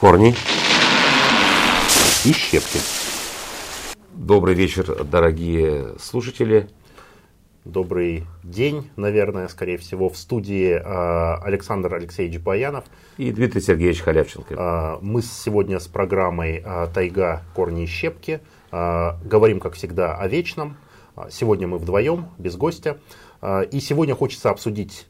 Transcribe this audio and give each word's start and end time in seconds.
корни 0.00 0.28
и 2.24 2.32
щепки. 2.32 2.78
Добрый 4.12 4.54
вечер, 4.54 5.04
дорогие 5.04 5.98
слушатели. 5.98 6.68
Добрый 7.64 8.24
день, 8.44 8.88
наверное, 8.96 9.48
скорее 9.48 9.76
всего, 9.76 10.08
в 10.08 10.16
студии 10.16 10.70
э, 10.70 11.42
Александр 11.42 11.94
Алексеевич 11.94 12.40
Баянов. 12.40 12.84
И 13.16 13.32
Дмитрий 13.32 13.60
Сергеевич 13.60 14.00
Халявченко. 14.00 14.54
Э, 14.54 14.98
мы 15.02 15.20
сегодня 15.20 15.80
с 15.80 15.88
программой 15.88 16.62
э, 16.64 16.86
«Тайга, 16.94 17.42
корни 17.54 17.84
и 17.84 17.86
щепки» 17.86 18.40
говорим, 18.70 19.60
как 19.60 19.72
всегда, 19.72 20.14
о 20.14 20.28
вечном. 20.28 20.76
Сегодня 21.30 21.66
мы 21.66 21.78
вдвоем, 21.78 22.28
без 22.36 22.54
гостя. 22.54 22.98
И 23.70 23.80
сегодня 23.80 24.14
хочется 24.14 24.50
обсудить 24.50 25.06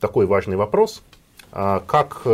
такой 0.00 0.26
важный 0.26 0.56
вопрос, 0.56 1.04
как 1.52 2.22
э, 2.24 2.30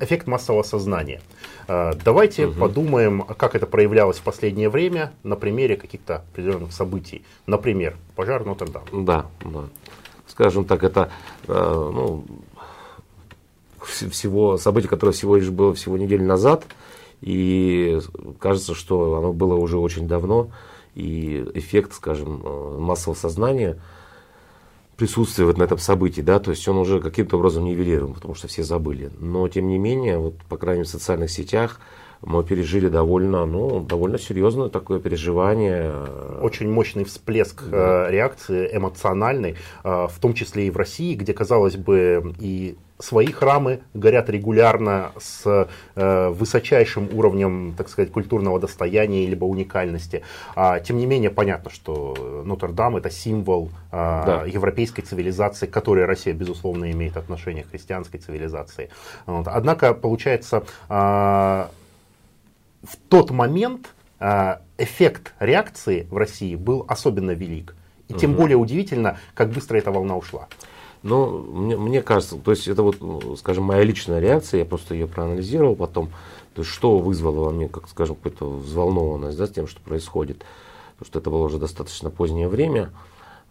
эффект 0.00 0.26
массового 0.26 0.62
сознания– 0.62 1.20
Э, 1.70 1.92
давайте 2.04 2.46
угу. 2.46 2.58
подумаем, 2.58 3.22
как 3.22 3.54
это 3.54 3.64
проявлялось 3.64 4.18
в 4.18 4.22
последнее 4.22 4.68
время 4.68 5.12
на 5.22 5.36
примере 5.36 5.76
каких-то 5.76 6.24
определенных 6.32 6.72
событий. 6.72 7.22
Например, 7.46 7.96
пожар 8.16 8.44
Нотр-Дам. 8.44 9.04
Да, 9.04 9.26
да. 9.44 9.64
Скажем 10.26 10.64
так, 10.64 10.82
это 10.82 11.12
э, 11.46 11.52
ну, 11.52 12.24
всего 13.84 14.58
событие, 14.58 14.90
которое 14.90 15.12
всего 15.12 15.36
лишь 15.36 15.50
было 15.50 15.72
всего 15.72 15.96
неделю 15.96 16.24
назад, 16.24 16.64
и 17.20 18.00
кажется, 18.40 18.74
что 18.74 19.18
оно 19.18 19.32
было 19.32 19.54
уже 19.54 19.78
очень 19.78 20.08
давно, 20.08 20.50
и 20.96 21.48
эффект, 21.54 21.92
скажем, 21.92 22.42
э, 22.44 22.78
массового 22.80 23.16
сознания– 23.16 23.78
присутствие 25.00 25.46
вот 25.46 25.56
на 25.56 25.62
этом 25.62 25.78
событии, 25.78 26.20
да, 26.20 26.38
то 26.38 26.50
есть 26.50 26.68
он 26.68 26.76
уже 26.76 27.00
каким-то 27.00 27.38
образом 27.38 27.64
нивелирован, 27.64 28.12
потому 28.12 28.34
что 28.34 28.48
все 28.48 28.62
забыли. 28.62 29.10
Но 29.18 29.48
тем 29.48 29.66
не 29.66 29.78
менее, 29.78 30.18
вот 30.18 30.34
по 30.48 30.58
крайней 30.58 30.80
мере 30.80 30.88
в 30.88 30.92
социальных 30.92 31.30
сетях 31.30 31.80
мы 32.20 32.44
пережили 32.44 32.88
довольно, 32.88 33.46
ну, 33.46 33.80
довольно 33.80 34.18
серьезное 34.18 34.68
такое 34.68 35.00
переживание. 35.00 35.90
Очень 36.42 36.70
мощный 36.70 37.04
всплеск 37.04 37.62
да. 37.64 38.08
Э, 38.08 38.12
реакции 38.12 38.68
эмоциональной, 38.76 39.56
э, 39.84 40.06
в 40.06 40.18
том 40.20 40.34
числе 40.34 40.66
и 40.66 40.70
в 40.70 40.76
России, 40.76 41.14
где, 41.14 41.32
казалось 41.32 41.76
бы, 41.76 42.34
и 42.38 42.76
свои 43.00 43.26
храмы 43.26 43.80
горят 43.94 44.30
регулярно 44.30 45.12
с 45.18 45.68
э, 45.96 46.28
высочайшим 46.28 47.08
уровнем, 47.12 47.74
так 47.76 47.88
сказать, 47.88 48.12
культурного 48.12 48.60
достояния 48.60 49.26
либо 49.26 49.44
уникальности. 49.44 50.22
А, 50.54 50.80
тем 50.80 50.98
не 50.98 51.06
менее, 51.06 51.30
понятно, 51.30 51.70
что 51.70 52.42
Нотр-Дам 52.44 52.96
это 52.96 53.10
символ 53.10 53.70
э, 53.90 53.96
да. 53.96 54.44
европейской 54.46 55.02
цивилизации, 55.02 55.66
к 55.66 55.70
которой 55.70 56.04
Россия, 56.04 56.34
безусловно, 56.34 56.90
имеет 56.90 57.16
отношение 57.16 57.64
к 57.64 57.70
христианской 57.70 58.20
цивилизации. 58.20 58.90
Вот. 59.26 59.48
Однако, 59.48 59.94
получается, 59.94 60.64
э, 60.88 60.94
в 62.82 62.96
тот 63.08 63.30
момент 63.30 63.90
э, 64.18 64.56
эффект 64.78 65.34
реакции 65.38 66.06
в 66.10 66.16
России 66.16 66.54
был 66.56 66.84
особенно 66.88 67.32
велик. 67.32 67.74
И 68.08 68.14
тем 68.14 68.32
угу. 68.32 68.42
более 68.42 68.56
удивительно, 68.56 69.18
как 69.34 69.50
быстро 69.50 69.76
эта 69.76 69.92
волна 69.92 70.16
ушла. 70.16 70.48
Но 71.02 71.28
мне, 71.28 71.76
мне 71.76 72.02
кажется, 72.02 72.36
то 72.36 72.50
есть 72.50 72.68
это 72.68 72.82
вот, 72.82 73.00
ну, 73.00 73.36
скажем, 73.36 73.64
моя 73.64 73.82
личная 73.82 74.20
реакция, 74.20 74.58
я 74.58 74.64
просто 74.66 74.94
ее 74.94 75.06
проанализировал 75.06 75.74
потом, 75.74 76.08
то 76.54 76.62
есть 76.62 76.70
что 76.70 76.98
вызвало 76.98 77.46
во 77.46 77.50
мне, 77.50 77.68
как 77.68 77.88
скажем, 77.88 78.16
какую-то 78.16 78.50
взволнованность 78.50 79.38
да, 79.38 79.46
с 79.46 79.50
тем, 79.50 79.66
что 79.66 79.80
происходит. 79.80 80.44
Потому 80.98 81.06
что 81.06 81.18
это 81.20 81.30
было 81.30 81.44
уже 81.44 81.58
достаточно 81.58 82.10
позднее 82.10 82.48
время, 82.48 82.90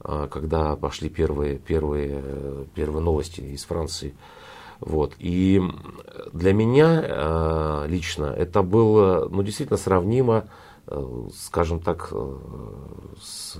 а, 0.01 0.27
когда 0.27 0.75
пошли 0.75 1.09
первые, 1.09 1.57
первые, 1.57 2.67
первые 2.75 3.01
новости 3.03 3.41
из 3.41 3.65
Франции. 3.65 4.13
Вот. 4.79 5.13
И 5.17 5.59
для 6.31 6.53
меня 6.53 7.03
а, 7.03 7.85
лично 7.87 8.25
это 8.25 8.61
было 8.61 9.27
ну, 9.29 9.41
действительно 9.41 9.77
сравнимо, 9.77 10.45
э, 10.87 11.27
скажем 11.35 11.79
так, 11.79 12.09
э, 12.11 12.37
с 13.19 13.57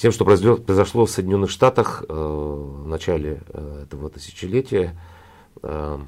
с 0.00 0.02
тем, 0.02 0.12
что 0.12 0.24
произошло 0.24 1.04
в 1.04 1.10
Соединенных 1.10 1.50
Штатах 1.50 2.06
э, 2.08 2.14
в 2.14 2.88
начале 2.88 3.42
э, 3.48 3.82
этого 3.82 4.08
тысячелетия. 4.08 4.98
Э, 5.62 5.98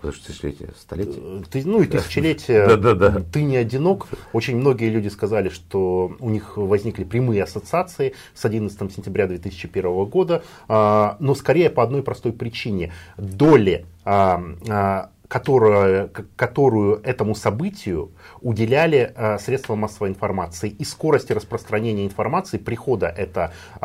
тысячелетие, 0.00 0.70
столетие. 0.74 1.44
Ты, 1.50 1.66
ну 1.66 1.82
и 1.82 1.86
тысячелетие, 1.86 2.66
да, 2.76 2.76
да, 2.78 2.94
да. 2.94 3.20
ты 3.30 3.42
не 3.42 3.58
одинок. 3.58 4.06
Очень 4.32 4.56
многие 4.56 4.88
люди 4.88 5.08
сказали, 5.08 5.50
что 5.50 6.16
у 6.18 6.30
них 6.30 6.56
возникли 6.56 7.04
прямые 7.04 7.42
ассоциации 7.42 8.14
с 8.32 8.46
11 8.46 8.90
сентября 8.90 9.26
2001 9.26 10.06
года, 10.06 10.42
а, 10.66 11.18
но 11.20 11.34
скорее 11.34 11.68
по 11.68 11.82
одной 11.82 12.02
простой 12.02 12.32
причине. 12.32 12.94
Доли 13.18 13.84
а, 14.06 14.42
а, 14.66 15.10
которую, 15.28 16.10
которую 16.36 17.00
этому 17.04 17.34
событию 17.34 18.10
уделяли 18.40 19.12
э, 19.14 19.38
средства 19.38 19.74
массовой 19.74 20.08
информации. 20.08 20.70
И 20.70 20.84
скорости 20.84 21.32
распространения 21.32 22.06
информации, 22.06 22.56
прихода 22.56 23.08
это 23.08 23.52
э, 23.76 23.80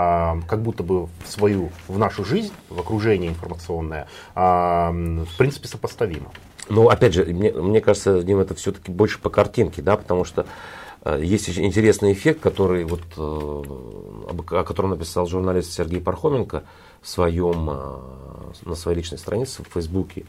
как 0.47 0.61
будто 0.61 0.83
бы 0.83 1.07
в 1.07 1.27
свою, 1.27 1.69
в 1.89 1.99
нашу 1.99 2.23
жизнь, 2.23 2.53
в 2.69 2.79
окружение 2.79 3.29
информационное, 3.29 4.07
э, 4.35 4.39
в 4.39 5.37
принципе 5.37 5.67
сопоставимо. 5.67 6.31
Ну, 6.69 6.87
опять 6.87 7.13
же, 7.13 7.25
мне, 7.25 7.51
мне 7.51 7.81
кажется, 7.81 8.23
Дим, 8.23 8.39
это 8.39 8.55
все-таки 8.55 8.89
больше 8.89 9.19
по 9.19 9.29
картинке, 9.29 9.81
да, 9.81 9.97
потому 9.97 10.23
что 10.23 10.45
есть 11.19 11.49
очень 11.49 11.65
интересный 11.65 12.13
эффект, 12.13 12.39
который 12.39 12.85
вот, 12.85 13.01
э, 13.17 13.21
о 13.21 14.63
котором 14.63 14.91
написал 14.91 15.27
журналист 15.27 15.73
Сергей 15.73 15.99
Пархоменко 15.99 16.63
в 17.01 17.09
своем, 17.09 17.65
на 18.63 18.75
своей 18.75 18.99
личной 18.99 19.17
странице 19.17 19.61
в 19.63 19.73
Фейсбуке. 19.73 20.23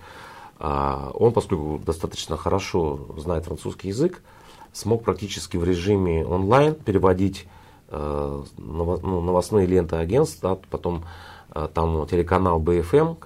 А 0.59 1.11
он, 1.15 1.33
поскольку 1.33 1.81
достаточно 1.85 2.37
хорошо 2.37 3.07
знает 3.17 3.45
французский 3.45 3.89
язык, 3.89 4.23
смог 4.73 5.05
практически 5.05 5.57
в 5.57 5.65
режиме 5.65 6.25
онлайн 6.25 6.75
переводить 6.75 7.47
э, 7.89 8.43
ну, 8.59 9.21
новостные 9.21 9.67
ленты 9.67 9.97
агентств, 9.97 10.41
да, 10.43 10.57
потом 10.71 11.05
э, 11.55 11.69
там 11.73 12.07
телеканал 12.07 12.61
BFM, 12.61 13.17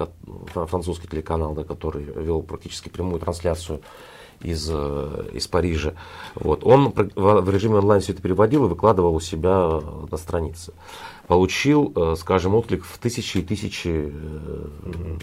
французский 0.67 1.09
телеканал, 1.09 1.55
да, 1.55 1.65
который 1.65 2.05
вел 2.05 2.43
практически 2.43 2.89
прямую 2.89 3.21
трансляцию 3.21 3.81
из, 4.43 4.69
э, 4.71 5.29
из 5.33 5.49
Парижа. 5.49 5.95
Вот. 6.35 6.65
Он 6.65 6.93
в 6.93 7.51
режиме 7.51 7.77
онлайн 7.77 8.01
все 8.01 8.13
это 8.13 8.23
переводил 8.23 8.67
и 8.67 8.69
выкладывал 8.69 9.15
у 9.15 9.21
себя 9.21 9.81
на 10.11 10.17
странице 10.17 10.73
получил, 11.29 11.93
э, 11.95 12.17
скажем, 12.19 12.55
отклик 12.55 12.85
в 12.85 12.99
тысячи 12.99 13.39
и 13.39 13.43
тысячи, 13.43 14.11
э, 14.11 15.19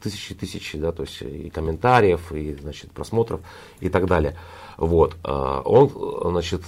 тысячи 0.00 0.32
и 0.32 0.34
тысячи, 0.34 0.78
да, 0.78 0.92
то 0.92 1.02
есть 1.02 1.20
и 1.22 1.50
комментариев, 1.50 2.32
и, 2.32 2.54
значит, 2.54 2.92
просмотров 2.92 3.40
и 3.80 3.88
так 3.88 4.06
далее. 4.06 4.36
Вот. 4.78 5.16
Э, 5.24 5.60
он, 5.64 5.90
значит, 6.30 6.62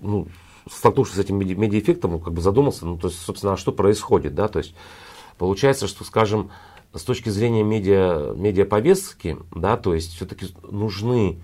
ну, 0.00 0.28
столкнувшись 0.68 1.16
с 1.16 1.18
этим 1.18 1.38
медиаэффектом, 1.38 2.14
он 2.14 2.20
как 2.20 2.32
бы 2.32 2.40
задумался, 2.40 2.86
ну, 2.86 2.96
то 2.96 3.08
есть, 3.08 3.20
собственно, 3.20 3.52
а 3.52 3.56
что 3.58 3.70
происходит, 3.70 4.34
да, 4.34 4.48
то 4.48 4.60
есть, 4.60 4.74
получается, 5.36 5.86
что, 5.86 6.02
скажем, 6.02 6.50
с 6.94 7.02
точки 7.02 7.28
зрения 7.28 7.62
медиа, 7.62 8.32
медиаповестки, 8.34 9.36
да, 9.54 9.76
то 9.76 9.92
есть, 9.92 10.16
все-таки 10.16 10.46
нужны 10.62 11.38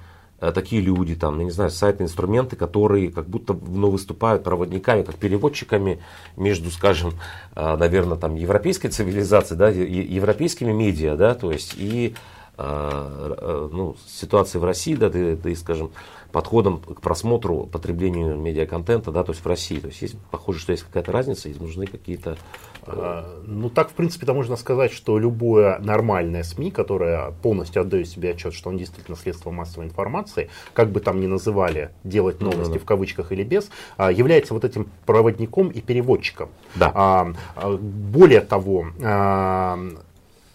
такие 0.50 0.82
люди, 0.82 1.14
там, 1.14 1.38
я 1.38 1.44
не 1.44 1.50
знаю, 1.50 1.70
сайты, 1.70 2.02
инструменты, 2.02 2.56
которые 2.56 3.12
как 3.12 3.28
будто 3.28 3.52
ну, 3.54 3.90
выступают 3.90 4.42
проводниками, 4.42 5.02
как 5.02 5.14
переводчиками 5.14 6.00
между, 6.36 6.70
скажем, 6.70 7.12
э, 7.54 7.76
наверное, 7.76 8.16
там, 8.16 8.34
европейской 8.34 8.88
цивилизацией, 8.88 9.58
да, 9.58 9.68
европейскими 9.68 10.72
медиа, 10.72 11.14
да, 11.14 11.34
то 11.34 11.52
есть 11.52 11.74
и 11.76 12.14
э, 12.58 13.68
ну, 13.72 13.96
ситуации 14.06 14.58
в 14.58 14.64
России, 14.64 14.96
да, 14.96 15.10
да, 15.10 15.36
да 15.36 15.54
скажем, 15.54 15.92
подходом 16.32 16.78
к 16.78 17.00
просмотру, 17.00 17.66
потреблению 17.66 18.36
медиаконтента, 18.36 19.12
да, 19.12 19.22
то 19.22 19.32
есть 19.32 19.44
в 19.44 19.46
России. 19.46 19.78
То 19.78 19.88
есть, 19.88 20.02
есть 20.02 20.16
похоже, 20.30 20.58
что 20.58 20.72
есть 20.72 20.84
какая-то 20.84 21.12
разница, 21.12 21.48
и 21.48 21.54
нужны 21.54 21.86
какие-то... 21.86 22.36
А, 22.84 23.40
ну, 23.46 23.70
так, 23.70 23.90
в 23.90 23.92
принципе-то 23.92 24.34
можно 24.34 24.56
сказать, 24.56 24.92
что 24.92 25.18
любое 25.18 25.78
нормальное 25.78 26.42
СМИ, 26.42 26.70
которое 26.70 27.32
полностью 27.42 27.82
отдает 27.82 28.08
себе 28.08 28.30
отчет, 28.30 28.54
что 28.54 28.70
он 28.70 28.78
действительно 28.78 29.16
средство 29.16 29.50
массовой 29.50 29.86
информации, 29.86 30.48
как 30.72 30.90
бы 30.90 31.00
там 31.00 31.20
ни 31.20 31.26
называли 31.26 31.90
делать 32.02 32.40
ну, 32.40 32.46
новости 32.46 32.62
ну, 32.62 32.74
да, 32.74 32.78
да. 32.78 32.80
в 32.80 32.84
кавычках 32.86 33.32
или 33.32 33.44
без, 33.44 33.70
а, 33.96 34.10
является 34.10 34.54
вот 34.54 34.64
этим 34.64 34.88
проводником 35.06 35.68
и 35.68 35.80
переводчиком. 35.80 36.48
Да. 36.74 36.90
А, 36.94 37.32
более 37.76 38.40
того, 38.40 38.86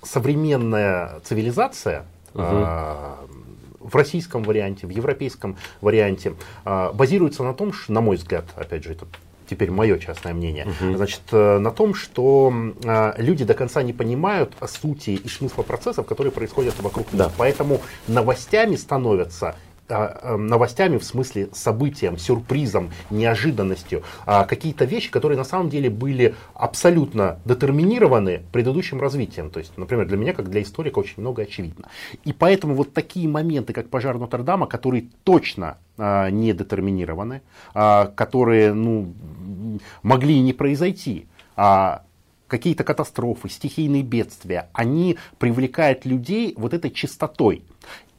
современная 0.04 1.20
цивилизация, 1.24 2.06
угу 2.34 2.66
в 3.88 3.96
российском 3.96 4.44
варианте, 4.44 4.86
в 4.88 4.90
европейском 4.90 5.58
варианте 5.82 6.34
э, 6.66 6.92
базируется 6.94 7.44
на 7.44 7.54
том, 7.54 7.74
что, 7.74 7.92
на 7.92 8.02
мой 8.02 8.18
взгляд, 8.18 8.46
опять 8.56 8.84
же, 8.84 8.92
это 8.92 9.08
теперь 9.50 9.72
мое 9.72 9.98
частное 9.98 10.34
мнение, 10.34 10.66
угу. 10.66 10.98
значит, 10.98 11.22
э, 11.32 11.58
на 11.58 11.72
том, 11.72 11.94
что 11.94 12.54
э, 12.84 13.14
люди 13.18 13.46
до 13.46 13.54
конца 13.54 13.82
не 13.82 13.94
понимают 13.94 14.54
сути 14.68 15.12
и 15.12 15.28
смысла 15.30 15.64
процессов, 15.64 16.06
которые 16.06 16.32
происходят 16.32 16.76
вокруг 16.82 17.12
них. 17.12 17.18
Да. 17.18 17.32
Поэтому 17.38 17.82
новостями 18.08 18.76
становятся 18.76 19.48
а, 19.48 19.52
а, 19.52 19.67
новостями, 19.90 20.98
в 20.98 21.04
смысле 21.04 21.50
событием, 21.54 22.18
сюрпризом, 22.18 22.92
неожиданностью, 23.10 24.04
а, 24.26 24.44
какие-то 24.44 24.86
вещи, 24.86 25.10
которые 25.10 25.38
на 25.38 25.44
самом 25.44 25.70
деле 25.70 25.90
были 25.90 26.36
абсолютно 26.54 27.40
детерминированы 27.46 28.44
предыдущим 28.52 29.00
развитием. 29.00 29.50
То 29.50 29.60
есть, 29.60 29.78
например, 29.78 30.08
для 30.08 30.18
меня, 30.18 30.34
как 30.34 30.50
для 30.50 30.62
историка, 30.62 31.00
очень 31.00 31.22
много 31.22 31.44
очевидно. 31.44 31.90
И 32.26 32.34
поэтому 32.34 32.76
вот 32.76 32.94
такие 32.94 33.28
моменты, 33.30 33.74
как 33.74 33.90
пожар 33.90 34.18
Нотр-Дама, 34.18 34.68
которые 34.68 35.06
точно 35.24 35.78
не 35.98 36.54
детерминированы, 36.54 37.42
которые 37.74 38.74
ну, 38.74 39.14
могли 40.04 40.40
не 40.42 40.54
произойти, 40.54 41.28
какие-то 42.48 42.84
катастрофы, 42.84 43.50
стихийные 43.50 44.04
бедствия, 44.04 44.70
они 44.74 45.18
привлекают 45.38 46.06
людей 46.06 46.54
вот 46.58 46.74
этой 46.74 46.92
чистотой. 46.92 47.64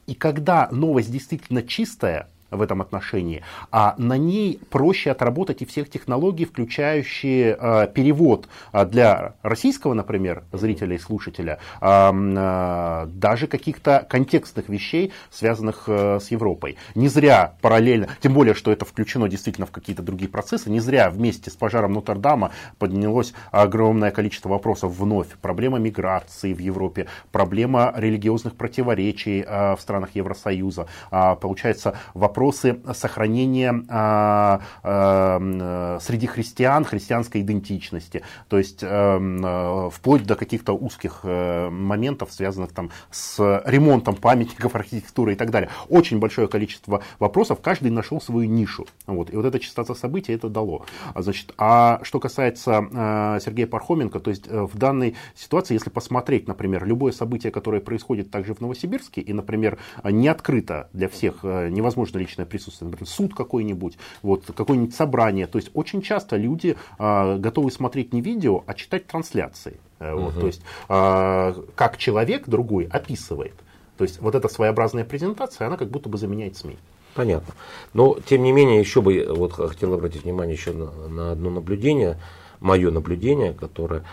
И 0.09 0.15
когда 0.15 0.67
новость 0.71 1.11
действительно 1.11 1.61
чистая, 1.61 2.29
в 2.51 2.61
этом 2.61 2.81
отношении, 2.81 3.43
а 3.71 3.95
на 3.97 4.17
ней 4.17 4.59
проще 4.69 5.11
отработать 5.11 5.61
и 5.61 5.65
всех 5.65 5.89
технологий, 5.89 6.45
включающие 6.45 7.57
э, 7.59 7.87
перевод 7.93 8.47
э, 8.73 8.85
для 8.85 9.33
российского, 9.43 9.93
например, 9.93 10.43
зрителя 10.51 10.95
и 10.95 10.99
слушателя, 10.99 11.59
э, 11.81 13.07
даже 13.07 13.47
каких-то 13.47 14.05
контекстных 14.09 14.69
вещей, 14.69 15.11
связанных 15.29 15.83
э, 15.87 16.19
с 16.19 16.31
Европой. 16.31 16.77
Не 16.95 17.07
зря 17.07 17.53
параллельно, 17.61 18.07
тем 18.21 18.33
более, 18.33 18.53
что 18.53 18.71
это 18.71 18.85
включено 18.85 19.27
действительно 19.27 19.67
в 19.67 19.71
какие-то 19.71 20.01
другие 20.01 20.29
процессы, 20.29 20.69
не 20.69 20.79
зря 20.79 21.09
вместе 21.09 21.51
с 21.51 21.55
пожаром 21.55 21.93
Нотр-Дама 21.93 22.51
поднялось 22.77 23.33
огромное 23.51 24.11
количество 24.11 24.49
вопросов 24.49 24.91
вновь. 24.91 25.27
Проблема 25.41 25.77
миграции 25.77 26.53
в 26.53 26.59
Европе, 26.59 27.07
проблема 27.31 27.93
религиозных 27.95 28.55
противоречий 28.55 29.43
э, 29.45 29.75
в 29.75 29.81
странах 29.81 30.09
Евросоюза, 30.15 30.87
э, 31.11 31.35
получается 31.39 31.95
вопрос 32.13 32.38
вопросы 32.39 32.79
сохранения 32.93 33.83
а, 33.89 34.61
а, 34.81 35.97
среди 36.01 36.25
христиан 36.25 36.85
христианской 36.85 37.41
идентичности. 37.41 38.23
То 38.47 38.57
есть 38.57 38.79
э, 38.81 39.89
вплоть 39.91 40.25
до 40.25 40.35
каких-то 40.35 40.73
узких 40.73 41.21
э, 41.23 41.69
моментов, 41.69 42.31
связанных 42.31 42.71
там 42.71 42.91
с 43.11 43.61
ремонтом 43.65 44.15
памятников 44.15 44.75
архитектуры 44.75 45.33
и 45.33 45.35
так 45.35 45.51
далее. 45.51 45.69
Очень 45.89 46.19
большое 46.19 46.47
количество 46.47 47.03
вопросов, 47.19 47.59
каждый 47.61 47.91
нашел 47.91 48.21
свою 48.21 48.49
нишу. 48.49 48.87
Вот. 49.05 49.33
И 49.33 49.35
вот 49.35 49.45
эта 49.45 49.59
частота 49.59 49.93
событий 49.93 50.31
это 50.33 50.47
дало. 50.47 50.85
Значит, 51.15 51.53
а 51.57 51.99
что 52.03 52.19
касается 52.19 52.87
э, 52.89 53.39
Сергея 53.43 53.67
Пархоменко, 53.67 54.19
то 54.19 54.29
есть 54.29 54.47
в 54.47 54.77
данной 54.77 55.15
ситуации, 55.35 55.73
если 55.73 55.89
посмотреть, 55.89 56.47
например, 56.47 56.85
любое 56.85 57.11
событие, 57.11 57.51
которое 57.51 57.81
происходит 57.81 58.31
также 58.31 58.53
в 58.53 58.61
Новосибирске, 58.61 59.21
и, 59.21 59.33
например, 59.33 59.77
не 60.03 60.27
открыто 60.29 60.89
для 60.93 61.09
всех, 61.09 61.43
невозможно 61.43 62.19
ли 62.37 62.39
личное 62.39 62.45
присутствие, 62.45 62.89
например, 62.89 63.07
суд 63.07 63.33
какой-нибудь, 63.33 63.97
вот, 64.21 64.45
какое-нибудь 64.55 64.95
собрание. 64.95 65.47
То 65.47 65.57
есть 65.57 65.71
очень 65.73 66.01
часто 66.01 66.37
люди 66.37 66.77
э, 66.97 67.37
готовы 67.37 67.71
смотреть 67.71 68.13
не 68.13 68.21
видео, 68.21 68.63
а 68.65 68.73
читать 68.73 69.07
трансляции. 69.07 69.79
Угу. 69.99 70.21
Вот, 70.21 70.39
то 70.39 70.47
есть 70.47 70.61
э, 70.89 71.53
как 71.75 71.97
человек 71.97 72.47
другой 72.47 72.85
описывает. 72.85 73.53
То 73.97 74.03
есть 74.03 74.21
вот 74.21 74.35
эта 74.35 74.47
своеобразная 74.47 75.03
презентация, 75.03 75.67
она 75.67 75.77
как 75.77 75.89
будто 75.89 76.09
бы 76.09 76.17
заменяет 76.17 76.55
СМИ. 76.55 76.77
Понятно. 77.15 77.53
Но, 77.93 78.17
тем 78.25 78.43
не 78.43 78.51
менее, 78.51 78.79
еще 78.79 79.01
бы 79.01 79.25
вот 79.29 79.53
хотел 79.53 79.93
обратить 79.93 80.23
внимание 80.23 80.55
еще 80.55 80.71
на, 80.71 80.91
на 81.07 81.31
одно 81.31 81.49
наблюдение, 81.49 82.17
мое 82.59 82.91
наблюдение, 82.91 83.53
которое 83.53 84.05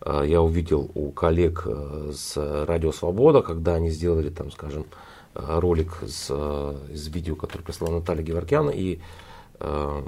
э, 0.00 0.24
я 0.26 0.40
увидел 0.40 0.90
у 0.94 1.10
коллег 1.10 1.64
э, 1.66 2.12
с 2.14 2.64
Радио 2.66 2.92
Свобода, 2.92 3.42
когда 3.42 3.74
они 3.74 3.90
сделали, 3.90 4.30
там, 4.30 4.50
скажем, 4.50 4.86
Э, 4.86 5.04
ролик 5.34 5.98
с, 6.06 6.28
э, 6.30 6.76
из 6.92 7.08
видео, 7.08 7.36
который 7.36 7.62
прислала 7.62 7.94
Наталья 7.94 8.22
Геворкян, 8.22 8.70
и 8.70 9.00
э, 9.60 10.02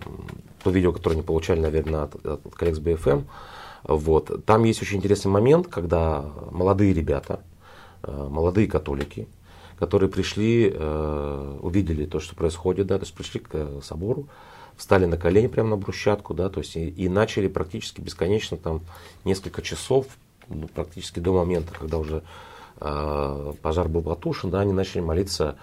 то 0.63 0.71
видео, 0.71 0.93
которое 0.93 1.15
они 1.15 1.23
получали, 1.23 1.61
наверное, 1.61 2.05
от, 2.05 2.25
от 2.25 2.55
коллег 2.55 2.77
с 2.77 2.81
BFM. 2.81 3.25
Вот. 3.85 4.45
Там 4.45 4.65
есть 4.65 4.83
очень 4.83 4.99
интересный 4.99 5.31
момент, 5.31 5.69
когда 5.69 6.25
молодые 6.51 6.93
ребята, 6.93 7.41
э, 8.03 8.29
молодые 8.31 8.69
католики, 8.69 9.29
которые 9.79 10.09
пришли, 10.09 10.73
э, 10.73 11.59
увидели 11.61 12.07
то, 12.07 12.21
что 12.21 12.35
происходит, 12.35 12.87
да, 12.87 12.99
то 12.99 13.05
есть 13.05 13.15
пришли 13.15 13.41
к 13.41 13.83
собору, 13.83 14.29
встали 14.77 15.07
на 15.07 15.17
колени 15.17 15.49
прямо 15.49 15.71
на 15.71 15.77
брусчатку, 15.77 16.35
да, 16.35 16.49
то 16.49 16.61
есть 16.61 16.77
и, 16.77 16.89
и 16.89 17.09
начали 17.09 17.49
практически 17.49 18.01
бесконечно 18.01 18.57
там 18.57 18.83
несколько 19.25 19.61
часов, 19.61 20.07
ну, 20.49 20.69
практически 20.69 21.19
до 21.19 21.33
момента, 21.33 21.73
когда 21.79 21.99
уже 21.99 22.19
Э, 22.19 22.23
пожар 22.79 23.89
был 23.89 24.03
потушен, 24.03 24.51
да, 24.51 24.61
они 24.61 24.73
начали 24.73 25.01
молиться 25.01 25.57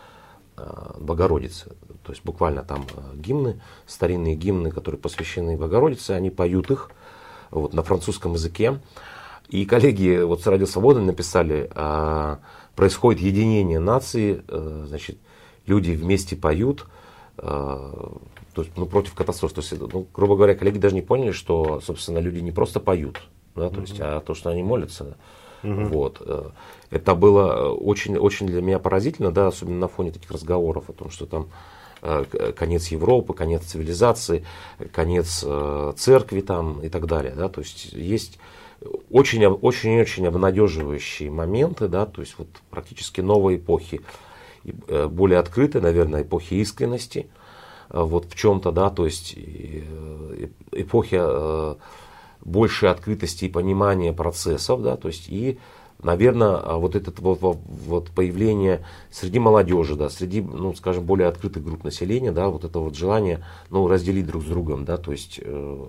э, 0.57 0.93
Богородице. 0.99 1.71
То 2.03 2.11
есть 2.11 2.23
буквально 2.23 2.63
там 2.63 2.85
э, 2.95 3.15
гимны, 3.15 3.61
старинные 3.85 4.35
гимны, 4.35 4.71
которые 4.71 4.99
посвящены 4.99 5.57
Богородице, 5.57 6.11
они 6.11 6.29
поют 6.29 6.71
их 6.71 6.89
вот, 7.51 7.73
на 7.73 7.83
французском 7.83 8.33
языке. 8.33 8.79
И 9.49 9.65
коллеги 9.65 10.23
вот 10.23 10.41
с 10.41 10.47
Радио 10.47 10.65
Свободы 10.65 11.01
написали, 11.01 11.69
происходит 12.75 13.21
единение 13.21 13.77
нации, 13.77 14.41
значит, 14.47 15.17
люди 15.67 15.91
вместе 15.91 16.35
поют, 16.35 16.87
то 17.35 18.21
есть, 18.55 18.71
ну, 18.77 18.85
против 18.87 19.13
катастроф. 19.13 19.53
То 19.53 19.61
есть, 19.61 19.73
ну, 19.79 20.07
грубо 20.13 20.37
говоря, 20.37 20.55
коллеги 20.55 20.79
даже 20.79 20.95
не 20.95 21.01
поняли, 21.01 21.31
что, 21.31 21.81
собственно, 21.81 22.17
люди 22.19 22.39
не 22.39 22.51
просто 22.51 22.79
поют, 22.79 23.21
да, 23.53 23.69
то 23.69 23.81
есть, 23.81 23.99
а 23.99 24.21
то, 24.21 24.33
что 24.33 24.49
они 24.49 24.63
молятся. 24.63 25.17
Угу. 25.63 25.83
Вот. 25.85 26.21
Э, 26.25 26.49
это 26.89 27.15
было 27.15 27.69
очень, 27.71 28.17
очень 28.17 28.47
для 28.47 28.61
меня 28.61 28.79
поразительно, 28.79 29.31
да, 29.31 29.47
особенно 29.47 29.79
на 29.79 29.87
фоне 29.87 30.11
таких 30.11 30.31
разговоров 30.31 30.89
о 30.89 30.93
том, 30.93 31.09
что 31.09 31.25
там 31.25 31.47
э, 32.01 32.53
конец 32.55 32.87
Европы, 32.89 33.33
конец 33.33 33.63
цивилизации, 33.63 34.45
конец 34.91 35.43
э, 35.45 35.93
церкви 35.95 36.41
там 36.41 36.81
и 36.81 36.89
так 36.89 37.07
далее. 37.07 37.33
Да, 37.35 37.49
то 37.49 37.61
есть 37.61 37.93
есть 37.93 38.39
очень-очень 39.09 40.27
обнадеживающие 40.27 41.31
моменты, 41.31 41.87
да, 41.87 42.05
то 42.05 42.21
есть 42.21 42.35
вот 42.37 42.49
практически 42.69 43.21
новые 43.21 43.57
эпохи, 43.57 44.01
более 45.09 45.39
открытые, 45.39 45.81
наверное, 45.81 46.23
эпохи 46.23 46.55
искренности, 46.55 47.27
вот 47.89 48.25
в 48.25 48.35
чем-то, 48.35 48.73
да, 48.73 48.89
то 48.89 49.05
есть 49.05 49.37
эпохи 50.73 51.15
большей 52.43 52.89
открытости 52.89 53.45
и 53.45 53.49
понимания 53.49 54.13
процессов, 54.13 54.81
да, 54.81 54.97
то 54.97 55.07
есть 55.07 55.29
и, 55.29 55.59
наверное, 56.01 56.57
а 56.57 56.77
вот 56.77 56.95
это 56.95 57.11
вот, 57.21 57.39
вот 57.41 58.09
появление 58.11 58.85
среди 59.11 59.39
молодежи, 59.39 59.95
да, 59.95 60.09
среди, 60.09 60.41
ну, 60.41 60.73
скажем, 60.73 61.05
более 61.05 61.27
открытых 61.27 61.63
групп 61.63 61.83
населения, 61.83 62.31
да, 62.31 62.49
вот 62.49 62.63
это 62.63 62.79
вот 62.79 62.95
желание, 62.95 63.43
ну, 63.69 63.87
разделить 63.87 64.27
друг 64.27 64.43
с 64.43 64.45
другом, 64.45 64.85
да, 64.85 64.97
то 64.97 65.11
есть, 65.11 65.39
э, 65.41 65.85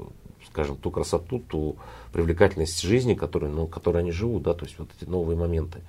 скажем, 0.46 0.76
ту 0.76 0.90
красоту, 0.90 1.40
ту 1.40 1.76
привлекательность 2.12 2.80
жизни, 2.80 3.14
которой, 3.14 3.50
ну, 3.50 3.66
которой 3.66 3.98
они 3.98 4.12
живут, 4.12 4.44
да, 4.44 4.54
то 4.54 4.64
есть 4.64 4.78
вот 4.78 4.88
эти 4.96 5.08
новые 5.08 5.36
моменты. 5.36 5.80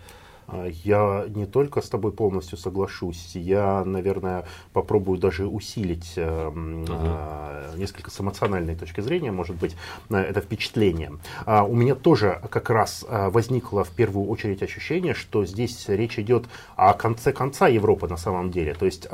А, 0.47 0.67
я 0.83 1.25
не 1.27 1.45
только 1.45 1.81
с 1.81 1.89
тобой 1.89 2.11
полностью 2.11 2.57
соглашусь, 2.57 3.31
я, 3.35 3.83
наверное, 3.85 4.45
попробую 4.73 5.19
даже 5.19 5.47
усилить 5.47 6.17
угу. 6.17 7.77
несколько 7.77 8.11
с 8.11 8.19
эмоциональной 8.19 8.75
точки 8.75 9.01
зрения, 9.01 9.31
может 9.31 9.55
быть, 9.55 9.75
э, 10.09 10.17
это 10.17 10.41
впечатление. 10.41 11.13
А, 11.45 11.63
у 11.63 11.75
меня 11.75 11.95
тоже 11.95 12.41
как 12.49 12.69
раз 12.69 13.05
возникло 13.09 13.83
в 13.83 13.89
первую 13.89 14.27
очередь 14.27 14.61
ощущение, 14.63 15.13
что 15.13 15.45
здесь 15.45 15.87
речь 15.87 16.19
идет 16.19 16.45
о 16.75 16.93
конце 16.93 17.31
конца 17.31 17.67
Европы 17.67 18.07
на 18.07 18.17
самом 18.17 18.51
деле. 18.51 18.73
То 18.73 18.85
есть 18.85 19.07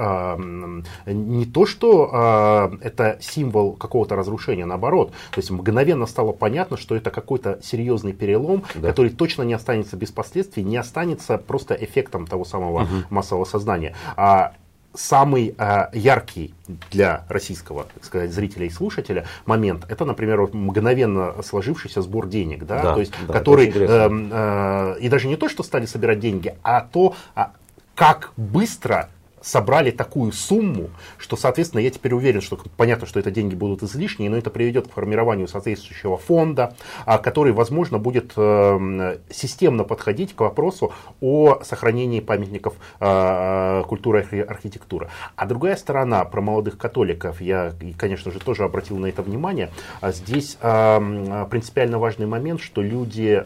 не 1.06 1.46
то, 1.46 1.66
что 1.66 2.70
это 2.82 3.18
символ 3.22 3.74
какого-то 3.74 4.16
разрушения, 4.16 4.66
наоборот. 4.66 5.12
То 5.32 5.40
есть 5.40 5.52
мгновенно 5.52 6.06
стало 6.06 6.32
понятно, 6.32 6.78
что 6.78 6.96
это 6.96 7.12
какой-то 7.12 7.60
серьезный 7.64 8.14
перелом, 8.14 8.64
да. 8.76 8.90
который 8.90 9.12
точно 9.12 9.44
не 9.44 9.54
останется 9.54 9.98
без 9.98 10.12
последствий, 10.12 10.64
не 10.64 10.78
останется 10.78 11.21
является 11.22 11.38
просто 11.38 11.76
эффектом 11.76 12.28
того 12.28 12.46
самого 12.46 12.84
угу. 12.84 12.96
массового 13.10 13.46
сознания. 13.46 13.96
А 14.16 14.54
самый 14.94 15.56
э, 15.58 15.88
яркий 15.94 16.54
для 16.92 17.24
российского, 17.30 17.86
так 17.94 18.04
сказать, 18.04 18.32
зрителя 18.32 18.66
и 18.66 18.70
слушателя 18.70 19.26
момент, 19.46 19.86
это, 19.88 20.04
например, 20.04 20.50
мгновенно 20.52 21.36
сложившийся 21.44 22.02
сбор 22.02 22.28
денег, 22.28 22.66
да, 22.66 22.84
да 22.84 22.94
то 22.96 23.00
есть, 23.00 23.14
да, 23.26 23.34
который, 23.34 23.70
э, 23.70 23.76
э, 23.78 25.00
и 25.00 25.08
даже 25.08 25.28
не 25.28 25.38
то, 25.38 25.48
что 25.48 25.64
стали 25.64 25.86
собирать 25.86 26.20
деньги, 26.20 26.56
а 26.62 26.82
то, 26.82 27.16
а, 27.36 27.54
как 27.96 28.34
быстро 28.36 29.08
собрали 29.42 29.92
такую 29.92 30.32
сумму, 30.32 30.90
что, 31.18 31.36
соответственно, 31.36 31.82
я 31.82 31.90
теперь 31.90 32.14
уверен, 32.14 32.42
что 32.42 32.60
понятно, 32.78 33.08
что 33.08 33.20
это 33.20 33.32
деньги 33.32 33.56
будут 33.56 33.84
излишние, 33.84 34.30
но 34.30 34.38
это 34.38 34.50
приведет 34.50 34.88
к 34.88 34.94
формированию 34.94 35.48
соответствующего 35.48 36.18
фонда, 36.18 36.76
а, 37.06 37.18
который, 37.18 37.52
возможно, 37.52 37.98
будет 37.98 38.34
э, 38.38 39.18
системно 39.30 39.84
подходить 39.84 40.36
к 40.36 40.42
вопросу 40.42 40.94
о 41.20 41.62
сохранении 41.64 42.20
памятников 42.20 42.76
э, 43.00 43.84
культуры 43.88 44.28
и 44.32 44.40
архитектуры. 44.40 45.10
А 45.36 45.46
другая 45.46 45.76
сторона 45.76 46.24
про 46.26 46.42
молодых 46.42 46.78
католиков, 46.78 47.42
я, 47.42 47.74
конечно 47.98 48.32
же, 48.32 48.40
тоже 48.40 48.64
обратил 48.64 48.98
на 48.98 49.08
это 49.08 49.22
внимание. 49.24 49.72
А 50.02 50.12
здесь 50.12 50.58
э, 50.62 51.46
принципиально 51.50 52.00
важный 52.00 52.28
момент, 52.28 52.62
что 52.62 52.82
люди, 52.82 53.44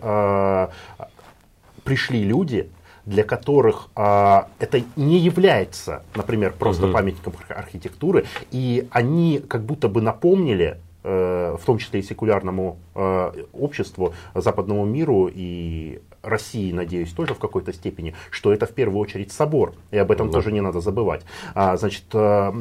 пришли 1.83 2.23
люди, 2.23 2.69
для 3.05 3.23
которых 3.23 3.89
а, 3.95 4.47
это 4.59 4.81
не 4.95 5.19
является, 5.19 6.03
например, 6.15 6.53
просто 6.57 6.85
угу. 6.85 6.93
памятником 6.93 7.33
архитектуры, 7.49 8.25
и 8.51 8.87
они 8.91 9.39
как 9.39 9.63
будто 9.63 9.87
бы 9.87 10.01
напомнили 10.01 10.77
э, 11.03 11.55
в 11.59 11.65
том 11.65 11.77
числе 11.77 11.99
и 11.99 12.03
секулярному 12.03 12.77
э, 12.95 13.31
обществу, 13.53 14.13
западному 14.33 14.85
миру 14.85 15.29
и 15.31 15.99
России, 16.25 16.71
надеюсь, 16.71 17.11
тоже 17.11 17.33
в 17.33 17.39
какой-то 17.39 17.73
степени, 17.73 18.15
что 18.29 18.53
это 18.53 18.65
в 18.65 18.71
первую 18.71 18.99
очередь 18.99 19.31
собор, 19.31 19.73
и 19.91 19.97
об 19.97 20.11
этом 20.11 20.29
да. 20.29 20.33
тоже 20.33 20.51
не 20.51 20.61
надо 20.61 20.81
забывать. 20.81 21.21
А, 21.53 21.77
значит, 21.77 22.03
а, 22.13 22.51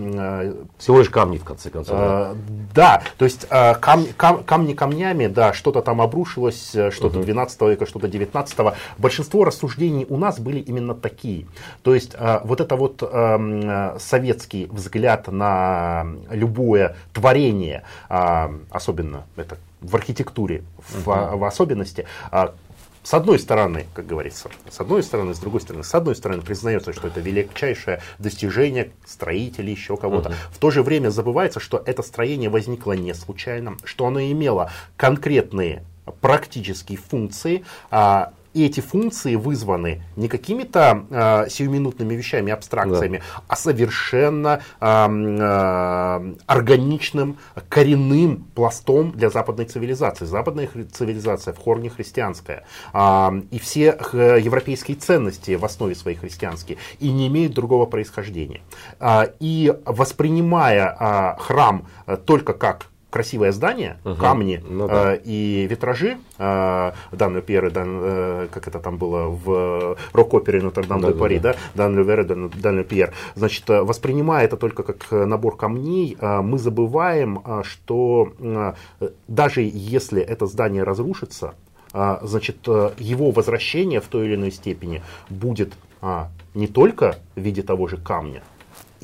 всего 0.79 0.99
лишь 0.99 1.11
камни 1.11 1.39
в 1.39 1.45
конце 1.45 1.71
концов. 1.71 1.97
А, 1.99 2.37
да, 2.75 3.03
то 3.19 3.25
есть 3.25 3.47
а, 3.51 3.75
кам, 3.75 4.07
кам, 4.17 4.45
камни 4.45 4.75
камнями, 4.75 5.27
да, 5.27 5.53
что-то 5.53 5.83
там 5.83 6.01
обрушилось, 6.01 6.71
что-то 6.91 7.19
угу. 7.19 7.25
12 7.25 7.61
века, 7.63 7.87
что-то 7.87 8.09
19 8.09 8.59
-го. 8.59 8.75
Большинство 8.99 9.45
рассуждений 9.45 10.07
у 10.09 10.17
нас 10.17 10.39
были 10.39 10.61
именно 10.61 10.95
такие. 10.95 11.47
То 11.83 11.95
есть 11.95 12.15
а, 12.15 12.43
вот 12.45 12.61
это 12.61 12.77
вот 12.77 13.03
а, 13.03 13.97
советский 13.99 14.67
взгляд 14.71 15.29
на 15.29 16.07
любое 16.31 16.97
творение, 17.13 17.83
а, 18.09 18.53
особенно 18.71 19.25
это 19.37 19.59
в 19.81 19.95
архитектуре 19.97 20.65
в, 20.79 21.09
uh 21.09 21.37
в 21.37 21.45
особенности, 21.45 22.07
с 23.05 23.13
одной 23.13 23.39
стороны, 23.39 23.87
как 23.93 24.07
говорится, 24.07 24.49
с 24.71 24.81
одной 24.81 25.03
стороны, 25.03 25.35
с 25.35 25.39
другой 25.39 25.61
стороны, 25.61 25.85
с 25.85 25.95
одной 25.95 26.17
стороны 26.17 26.41
признается, 26.41 26.95
что 26.95 27.09
это 27.09 27.21
величайшее 27.21 28.01
достижение 28.19 28.93
строителей, 29.07 29.73
еще 29.73 29.99
кого-то. 29.99 30.31
Угу. 30.31 30.37
В 30.53 30.59
то 30.59 30.71
же 30.71 30.83
время 30.83 31.11
забывается, 31.11 31.61
что 31.61 31.83
это 31.85 32.03
строение 32.03 32.49
возникло 32.49 32.93
не 32.93 33.15
случайно, 33.15 33.77
что 33.85 34.07
оно 34.07 34.23
имело 34.23 34.71
конкретные 34.97 35.85
практические 36.23 36.97
функции, 36.97 37.65
а, 37.91 38.33
и 38.55 38.65
эти 38.65 38.81
функции 38.81 39.35
вызваны 39.35 40.03
не 40.17 40.29
какими-то 40.29 41.05
э, 41.11 41.49
сиюминутными 41.51 42.15
вещами, 42.15 42.53
абстракциями, 42.53 43.19
да. 43.19 43.43
а 43.49 43.57
совершенно 43.57 44.63
э, 44.81 44.87
э, 44.87 46.35
органичным, 46.47 47.39
коренным 47.69 48.45
пластом 48.55 49.11
для 49.11 49.31
западной 49.31 49.67
цивилизации. 49.67 50.25
Западная 50.25 50.69
цивилизация 50.93 51.53
в 51.53 51.59
корне 51.59 51.91
христианская. 51.91 52.65
Э, 52.93 53.31
и 53.51 53.59
все 53.59 53.99
э, 54.13 54.39
европейские 54.41 54.97
ценности 54.97 55.57
в 55.57 55.65
основе 55.65 55.95
своей 55.97 56.17
христианские. 56.17 56.79
И 57.01 57.11
не 57.11 57.27
имеют 57.27 57.55
другого 57.55 57.87
происхождения. 57.87 58.61
Э, 59.01 59.33
и 59.41 59.75
воспринимая 59.85 60.97
э, 60.99 61.41
храм 61.41 61.87
только 62.25 62.53
как 62.53 62.87
красивое 63.15 63.53
здание, 63.53 63.97
угу. 64.05 64.17
камни 64.17 64.61
ну, 64.69 64.89
да. 64.89 65.15
э, 65.15 65.21
и 65.25 65.69
витражи, 65.71 66.17
э, 66.39 66.93
Дан 67.13 67.43
Пьер, 67.43 67.71
Дан, 67.71 68.01
э, 68.03 68.49
как 68.51 68.67
это 68.67 68.81
там 68.81 68.97
было 68.99 69.29
в 69.29 69.97
рок-опере 70.13 70.61
Нотр-Дам 70.61 71.01
да, 71.01 71.13
де 71.13 71.15
Пари, 71.15 71.39
да, 71.39 71.55
Дан 71.77 71.95
Лювер, 71.97 72.25
Дан 72.25 72.85
Пьер. 72.85 73.13
Значит, 73.37 73.71
э, 73.71 73.83
воспринимая 73.83 74.45
это 74.47 74.57
только 74.57 74.83
как 74.83 75.13
набор 75.13 75.57
камней, 75.57 76.17
э, 76.21 76.41
мы 76.41 76.59
забываем, 76.59 77.41
э, 77.45 77.63
что 77.63 78.33
э, 78.41 78.73
даже 79.29 79.61
если 79.63 80.21
это 80.21 80.47
здание 80.47 80.83
разрушится, 80.83 81.55
э, 81.93 82.19
значит, 82.23 82.57
э, 82.67 82.91
его 82.99 83.31
возвращение 83.31 84.01
в 84.01 84.07
той 84.07 84.27
или 84.27 84.35
иной 84.35 84.51
степени 84.51 85.03
будет 85.31 85.75
э, 86.03 86.25
не 86.55 86.67
только 86.67 87.15
в 87.37 87.41
виде 87.41 87.63
того 87.63 87.87
же 87.87 87.97
камня, 87.97 88.43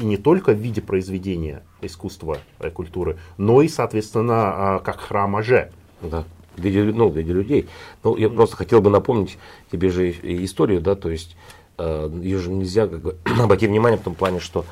и 0.00 0.04
не 0.04 0.16
только 0.16 0.52
в 0.52 0.58
виде 0.58 0.80
произведения 0.80 1.62
искусства 1.82 2.38
и 2.64 2.70
культуры, 2.70 3.18
но 3.36 3.62
и, 3.62 3.68
соответственно, 3.68 4.34
а, 4.34 4.78
как 4.80 5.00
храма 5.00 5.42
же. 5.42 5.70
Да, 6.02 6.24
в 6.56 6.60
виде, 6.60 6.82
ну, 6.82 7.08
в 7.08 7.16
виде 7.16 7.32
людей. 7.32 7.68
Ну, 8.02 8.16
я 8.16 8.28
просто 8.28 8.56
хотел 8.56 8.80
бы 8.80 8.90
напомнить 8.90 9.38
тебе 9.70 9.90
же 9.90 10.10
историю, 10.10 10.80
да, 10.80 10.94
то 10.94 11.10
есть 11.10 11.36
э, 11.78 12.10
ее 12.22 12.38
же 12.38 12.50
нельзя 12.50 12.86
как 12.86 13.00
бы, 13.00 13.16
обойти 13.38 13.66
внимание 13.66 13.98
в 13.98 14.02
том 14.02 14.14
плане, 14.14 14.40
что 14.40 14.64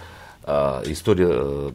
э, 0.45 0.83
история 0.87 1.29
э, 1.31 1.71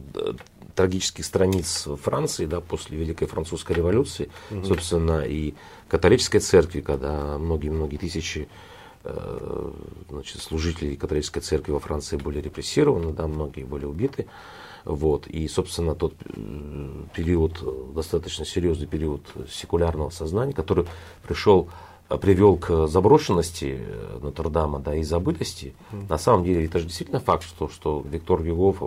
трагических 0.74 1.24
страниц 1.24 1.86
Франции, 2.02 2.46
да, 2.46 2.60
после 2.60 2.98
Великой 2.98 3.28
Французской 3.28 3.74
революции, 3.74 4.28
угу. 4.50 4.64
собственно, 4.64 5.20
и 5.20 5.54
католической 5.88 6.40
церкви, 6.40 6.80
когда 6.80 7.38
многие-многие 7.38 7.96
тысячи 7.96 8.40
Э, 8.40 8.73
значит, 9.04 10.40
служители 10.40 10.94
католической 10.94 11.40
церкви 11.40 11.72
во 11.72 11.80
Франции 11.80 12.16
были 12.16 12.40
репрессированы, 12.40 13.12
да, 13.12 13.26
многие 13.26 13.64
были 13.64 13.84
убиты. 13.84 14.26
Вот. 14.84 15.26
И, 15.26 15.48
собственно, 15.48 15.94
тот 15.94 16.14
э, 16.24 17.04
период, 17.14 17.94
достаточно 17.94 18.44
серьезный 18.44 18.86
период 18.86 19.22
секулярного 19.50 20.10
сознания, 20.10 20.52
который 20.52 20.86
пришел, 21.26 21.70
э, 22.10 22.18
привел 22.18 22.56
к 22.56 22.86
заброшенности 22.86 23.80
Нотр-Дама 24.20 24.80
да, 24.80 24.94
и 24.94 25.02
забытости. 25.02 25.74
Mm. 25.92 26.08
На 26.10 26.18
самом 26.18 26.44
деле, 26.44 26.66
это 26.66 26.78
же 26.78 26.86
действительно 26.86 27.20
факт, 27.20 27.44
что, 27.44 27.68
что 27.68 28.04
Виктор 28.06 28.42
Югов, 28.42 28.82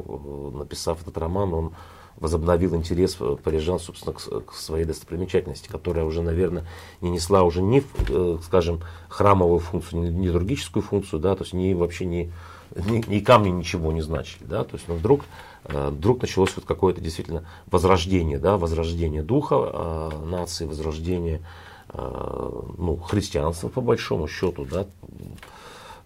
написав 0.54 1.02
этот 1.02 1.18
роман, 1.18 1.54
он 1.54 1.74
возобновил 2.20 2.76
интерес 2.76 3.18
парижан, 3.44 3.80
собственно, 3.80 4.14
к, 4.14 4.46
к 4.46 4.54
своей 4.54 4.86
достопримечательности, 4.86 5.68
которая 5.70 6.06
уже, 6.06 6.22
наверное, 6.22 6.66
не 7.02 7.10
несла 7.10 7.44
уже 7.44 7.62
ни, 7.62 7.84
э, 8.10 8.38
скажем, 8.44 8.82
храмовую 9.08 9.60
функцию, 9.60 10.12
ни 10.12 10.28
литургическую 10.28 10.84
функцию, 10.84 11.20
да, 11.20 11.36
то 11.36 11.44
есть 11.44 11.54
ни 11.54 11.74
вообще 11.74 12.06
ни, 12.06 12.32
ни, 12.76 13.08
ни 13.08 13.20
камни 13.20 13.50
ничего 13.50 13.92
не 13.92 14.02
значили, 14.02 14.44
да, 14.46 14.64
то 14.64 14.76
есть, 14.76 14.88
но 14.88 14.96
вдруг, 14.96 15.22
э, 15.66 15.90
вдруг 15.90 16.22
началось 16.22 16.56
вот 16.56 16.66
какое-то 16.66 17.02
действительно 17.02 17.46
возрождение, 17.68 18.40
да, 18.40 18.58
возрождение 18.58 19.22
духа 19.22 19.56
э, 19.56 20.26
нации, 20.26 20.66
возрождение 20.66 21.42
э, 21.90 22.62
ну, 22.78 22.98
христианства 22.98 23.70
по 23.70 23.82
большому 23.82 24.28
счету, 24.28 24.66
да, 24.66 24.88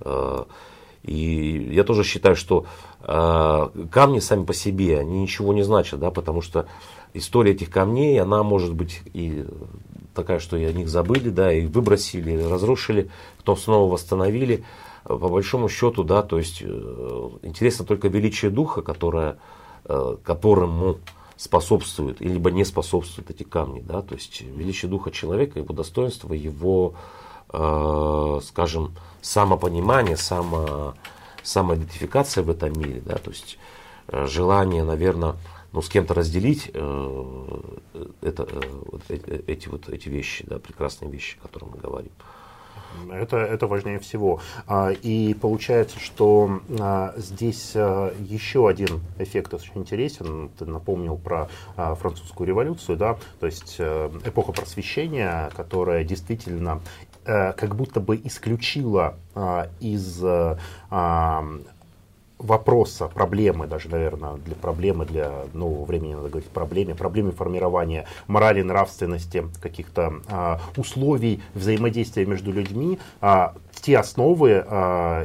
э, 0.01 0.43
и 1.03 1.71
я 1.73 1.83
тоже 1.83 2.03
считаю, 2.03 2.35
что 2.35 2.65
э, 3.01 3.69
камни 3.91 4.19
сами 4.19 4.45
по 4.45 4.53
себе, 4.53 4.99
они 4.99 5.21
ничего 5.21 5.53
не 5.53 5.63
значат, 5.63 5.99
да, 5.99 6.11
потому 6.11 6.41
что 6.41 6.67
история 7.13 7.51
этих 7.51 7.69
камней, 7.69 8.19
она 8.21 8.43
может 8.43 8.73
быть 8.73 9.01
и 9.13 9.45
такая, 10.13 10.39
что 10.39 10.57
и 10.57 10.63
о 10.63 10.73
них 10.73 10.89
забыли, 10.89 11.29
да, 11.29 11.51
и 11.51 11.65
выбросили, 11.65 12.31
и 12.31 12.47
разрушили, 12.47 13.09
потом 13.37 13.57
снова 13.57 13.91
восстановили. 13.91 14.63
По 15.03 15.17
большому 15.17 15.67
счету, 15.67 16.03
да, 16.03 16.21
то 16.21 16.37
есть 16.37 16.61
э, 16.61 17.29
интересно 17.41 17.85
только 17.85 18.07
величие 18.07 18.51
духа, 18.51 18.83
которое, 18.83 19.37
э, 19.85 20.17
которому 20.23 20.97
способствует, 21.37 22.21
либо 22.21 22.51
не 22.51 22.63
способствует 22.63 23.31
эти 23.31 23.41
камни, 23.41 23.81
да, 23.81 24.03
то 24.03 24.13
есть 24.13 24.41
величие 24.41 24.91
духа 24.91 25.09
человека, 25.09 25.57
его 25.57 25.73
достоинство, 25.73 26.33
его, 26.33 26.93
э, 27.53 28.39
скажем, 28.43 28.95
самопонимание, 29.21 30.17
само, 30.17 30.95
самоидентификация 31.43 32.43
в 32.43 32.49
этом 32.49 32.77
мире, 32.79 33.01
да, 33.05 33.15
то 33.15 33.31
есть 33.31 33.57
э, 34.07 34.25
желание, 34.27 34.83
наверное, 34.83 35.35
ну, 35.73 35.81
с 35.81 35.89
кем-то 35.89 36.13
разделить 36.13 36.69
э, 36.73 37.61
это, 38.21 38.43
э, 38.43 38.61
вот, 38.91 39.01
э, 39.09 39.41
эти 39.47 39.69
вот 39.69 39.89
эти 39.89 40.09
вещи, 40.09 40.45
да, 40.47 40.59
прекрасные 40.59 41.09
вещи, 41.09 41.37
о 41.39 41.43
которых 41.43 41.75
мы 41.75 41.79
говорим. 41.79 42.11
Это, 43.09 43.37
это 43.37 43.67
важнее 43.67 43.99
всего. 43.99 44.41
А, 44.67 44.91
и 44.91 45.33
получается, 45.33 45.97
что 45.97 46.59
а, 46.77 47.13
здесь 47.15 47.73
еще 47.73 48.67
один 48.67 48.99
эффект 49.17 49.53
очень 49.53 49.71
интересен. 49.75 50.49
Ты 50.59 50.65
напомнил 50.65 51.17
про 51.17 51.47
французскую 51.75 52.47
революцию, 52.47 52.97
да, 52.97 53.17
то 53.39 53.45
есть 53.45 53.79
эпоха 53.79 54.51
просвещения, 54.51 55.49
которая 55.55 56.03
действительно 56.03 56.81
как 57.23 57.75
будто 57.75 57.99
бы 57.99 58.19
исключила 58.23 59.15
а, 59.33 59.69
из 59.79 60.23
э, 60.23 60.57
а, 60.89 61.45
вопроса, 62.37 63.07
проблемы, 63.07 63.67
даже, 63.67 63.87
наверное, 63.89 64.33
для 64.37 64.55
проблемы, 64.55 65.05
для 65.05 65.31
нового 65.53 65.85
времени 65.85 66.15
надо 66.15 66.29
говорить 66.29 66.49
проблеме, 66.49 66.95
проблеме 66.95 67.31
формирования 67.31 68.07
морали, 68.27 68.61
нравственности, 68.61 69.45
каких-то 69.61 70.15
а, 70.27 70.59
условий 70.75 71.41
взаимодействия 71.53 72.25
между 72.25 72.51
людьми, 72.51 72.99
а, 73.21 73.53
те 73.81 73.97
основы, 73.97 74.63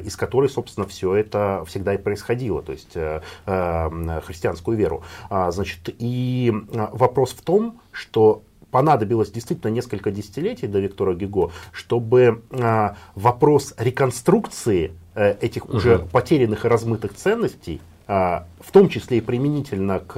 из 0.05 0.17
которых, 0.17 0.51
собственно, 0.51 0.87
все 0.87 1.15
это 1.15 1.65
всегда 1.67 1.93
и 1.93 1.99
происходило, 1.99 2.63
то 2.63 2.73
есть 2.73 2.93
христианскую 3.45 4.79
веру. 4.79 5.03
Значит, 5.29 5.95
и 5.99 6.55
вопрос 6.93 7.33
в 7.33 7.43
том, 7.43 7.81
что 7.93 8.45
понадобилось 8.77 9.31
действительно 9.31 9.71
несколько 9.71 10.11
десятилетий 10.11 10.67
до 10.67 10.81
Виктора 10.81 11.15
Гюго, 11.15 11.51
чтобы 11.73 12.43
э, 12.51 12.91
вопрос 13.15 13.73
реконструкции 13.79 14.93
э, 15.15 15.35
этих 15.41 15.65
угу. 15.65 15.79
уже 15.79 15.99
потерянных 15.99 16.67
и 16.67 16.69
размытых 16.69 17.15
ценностей, 17.15 17.81
э, 18.07 18.13
в 18.61 18.71
том 18.73 18.91
числе 18.91 19.17
и 19.17 19.21
применительно 19.23 20.01
к 20.01 20.13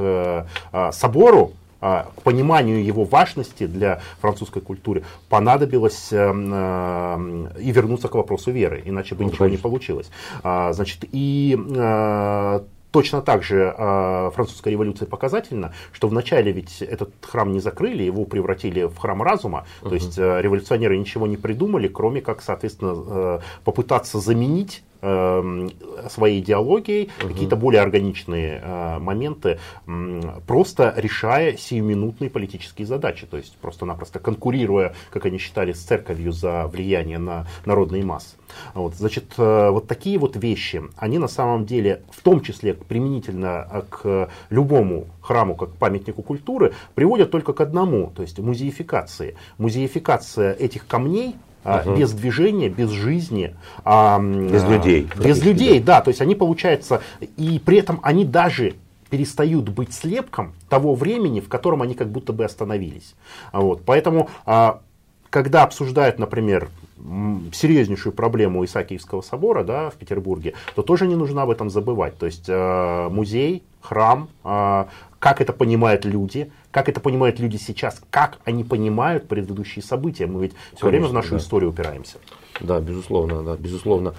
э, 0.72 0.90
собору, 0.90 1.52
к 1.80 2.22
пониманию 2.24 2.84
его 2.84 3.04
важности 3.04 3.68
для 3.68 4.00
французской 4.20 4.60
культуры 4.60 5.04
понадобилось 5.28 6.08
э, 6.10 6.16
э, 6.16 7.60
и 7.60 7.70
вернуться 7.70 8.08
к 8.08 8.16
вопросу 8.16 8.50
веры, 8.50 8.82
иначе 8.84 9.14
бы 9.14 9.22
ну, 9.22 9.28
ничего 9.28 9.44
конечно. 9.44 9.58
не 9.58 9.62
получилось. 9.62 10.10
А, 10.42 10.72
значит, 10.72 11.04
и 11.12 11.56
э, 11.56 12.60
Точно 12.90 13.20
так 13.20 13.42
же 13.42 13.74
э, 13.76 14.30
французская 14.34 14.70
революция 14.70 15.06
показательна, 15.06 15.74
что 15.92 16.08
вначале 16.08 16.52
ведь 16.52 16.80
этот 16.80 17.10
храм 17.22 17.52
не 17.52 17.60
закрыли, 17.60 18.02
его 18.02 18.24
превратили 18.24 18.84
в 18.84 18.96
храм 18.96 19.22
разума. 19.22 19.66
Uh-huh. 19.82 19.88
То 19.90 19.94
есть 19.94 20.18
э, 20.18 20.40
революционеры 20.40 20.96
ничего 20.96 21.26
не 21.26 21.36
придумали, 21.36 21.88
кроме 21.88 22.22
как, 22.22 22.40
соответственно, 22.40 22.94
э, 22.96 23.40
попытаться 23.64 24.20
заменить 24.20 24.82
своей 25.00 26.40
идеологией 26.40 27.10
угу. 27.20 27.28
какие-то 27.28 27.56
более 27.56 27.82
органичные 27.82 28.60
э, 28.62 28.98
моменты, 28.98 29.58
просто 30.46 30.92
решая 30.96 31.56
сиюминутные 31.56 32.30
политические 32.30 32.86
задачи, 32.86 33.26
то 33.26 33.36
есть 33.36 33.56
просто-напросто 33.58 34.18
конкурируя, 34.18 34.94
как 35.10 35.26
они 35.26 35.38
считали, 35.38 35.72
с 35.72 35.80
церковью 35.80 36.32
за 36.32 36.66
влияние 36.66 37.18
на 37.18 37.46
народные 37.64 38.04
массы. 38.04 38.36
Вот, 38.74 38.94
значит, 38.94 39.34
э, 39.36 39.70
вот 39.70 39.86
такие 39.86 40.18
вот 40.18 40.36
вещи, 40.36 40.82
они 40.96 41.18
на 41.18 41.28
самом 41.28 41.64
деле, 41.64 42.02
в 42.10 42.22
том 42.22 42.40
числе 42.40 42.74
применительно 42.74 43.84
к 43.90 44.30
любому 44.50 45.06
храму 45.20 45.54
как 45.54 45.70
памятнику 45.74 46.22
культуры, 46.22 46.72
приводят 46.94 47.30
только 47.30 47.52
к 47.52 47.60
одному, 47.60 48.12
то 48.16 48.22
есть 48.22 48.38
музеификации. 48.38 49.36
Музеификация 49.58 50.54
этих 50.54 50.86
камней 50.86 51.36
угу. 51.76 51.96
без 51.96 52.12
движения, 52.12 52.68
без 52.68 52.90
жизни. 52.90 53.54
А, 53.84 54.18
без 54.18 54.64
людей. 54.64 55.08
Без 55.16 55.42
людей, 55.42 55.80
да. 55.80 56.00
То 56.00 56.08
есть 56.08 56.20
они, 56.20 56.34
получается, 56.34 57.02
и 57.36 57.60
при 57.64 57.78
этом 57.78 58.00
они 58.02 58.24
даже 58.24 58.74
перестают 59.10 59.68
быть 59.68 59.94
слепком 59.94 60.52
того 60.68 60.94
времени, 60.94 61.40
в 61.40 61.48
котором 61.48 61.82
они 61.82 61.94
как 61.94 62.08
будто 62.10 62.32
бы 62.32 62.44
остановились. 62.44 63.14
Вот. 63.52 63.82
Поэтому, 63.84 64.28
а, 64.44 64.80
когда 65.30 65.62
обсуждают, 65.62 66.18
например, 66.18 66.68
серьезнейшую 67.52 68.12
проблему 68.12 68.64
Исаакиевского 68.64 69.22
собора 69.22 69.62
да, 69.62 69.90
в 69.90 69.94
Петербурге, 69.94 70.54
то 70.74 70.82
тоже 70.82 71.06
не 71.06 71.14
нужно 71.14 71.42
об 71.42 71.50
этом 71.50 71.70
забывать. 71.70 72.18
То 72.18 72.26
есть 72.26 72.48
музей, 72.48 73.62
храм, 73.80 74.28
как 75.18 75.40
это 75.40 75.52
понимают 75.52 76.04
люди, 76.04 76.50
как 76.70 76.88
это 76.88 77.00
понимают 77.00 77.40
люди 77.40 77.56
сейчас, 77.56 78.00
как 78.10 78.38
они 78.44 78.64
понимают 78.64 79.28
предыдущие 79.28 79.82
события. 79.82 80.26
Мы 80.26 80.42
ведь 80.42 80.52
все 80.52 80.86
Конечно, 80.86 80.88
время 80.88 81.06
в 81.08 81.12
нашу 81.12 81.30
да. 81.30 81.36
историю 81.38 81.70
упираемся. 81.70 82.18
Да, 82.60 82.80
безусловно, 82.80 83.42
да, 83.42 83.56
безусловно. 83.56 84.14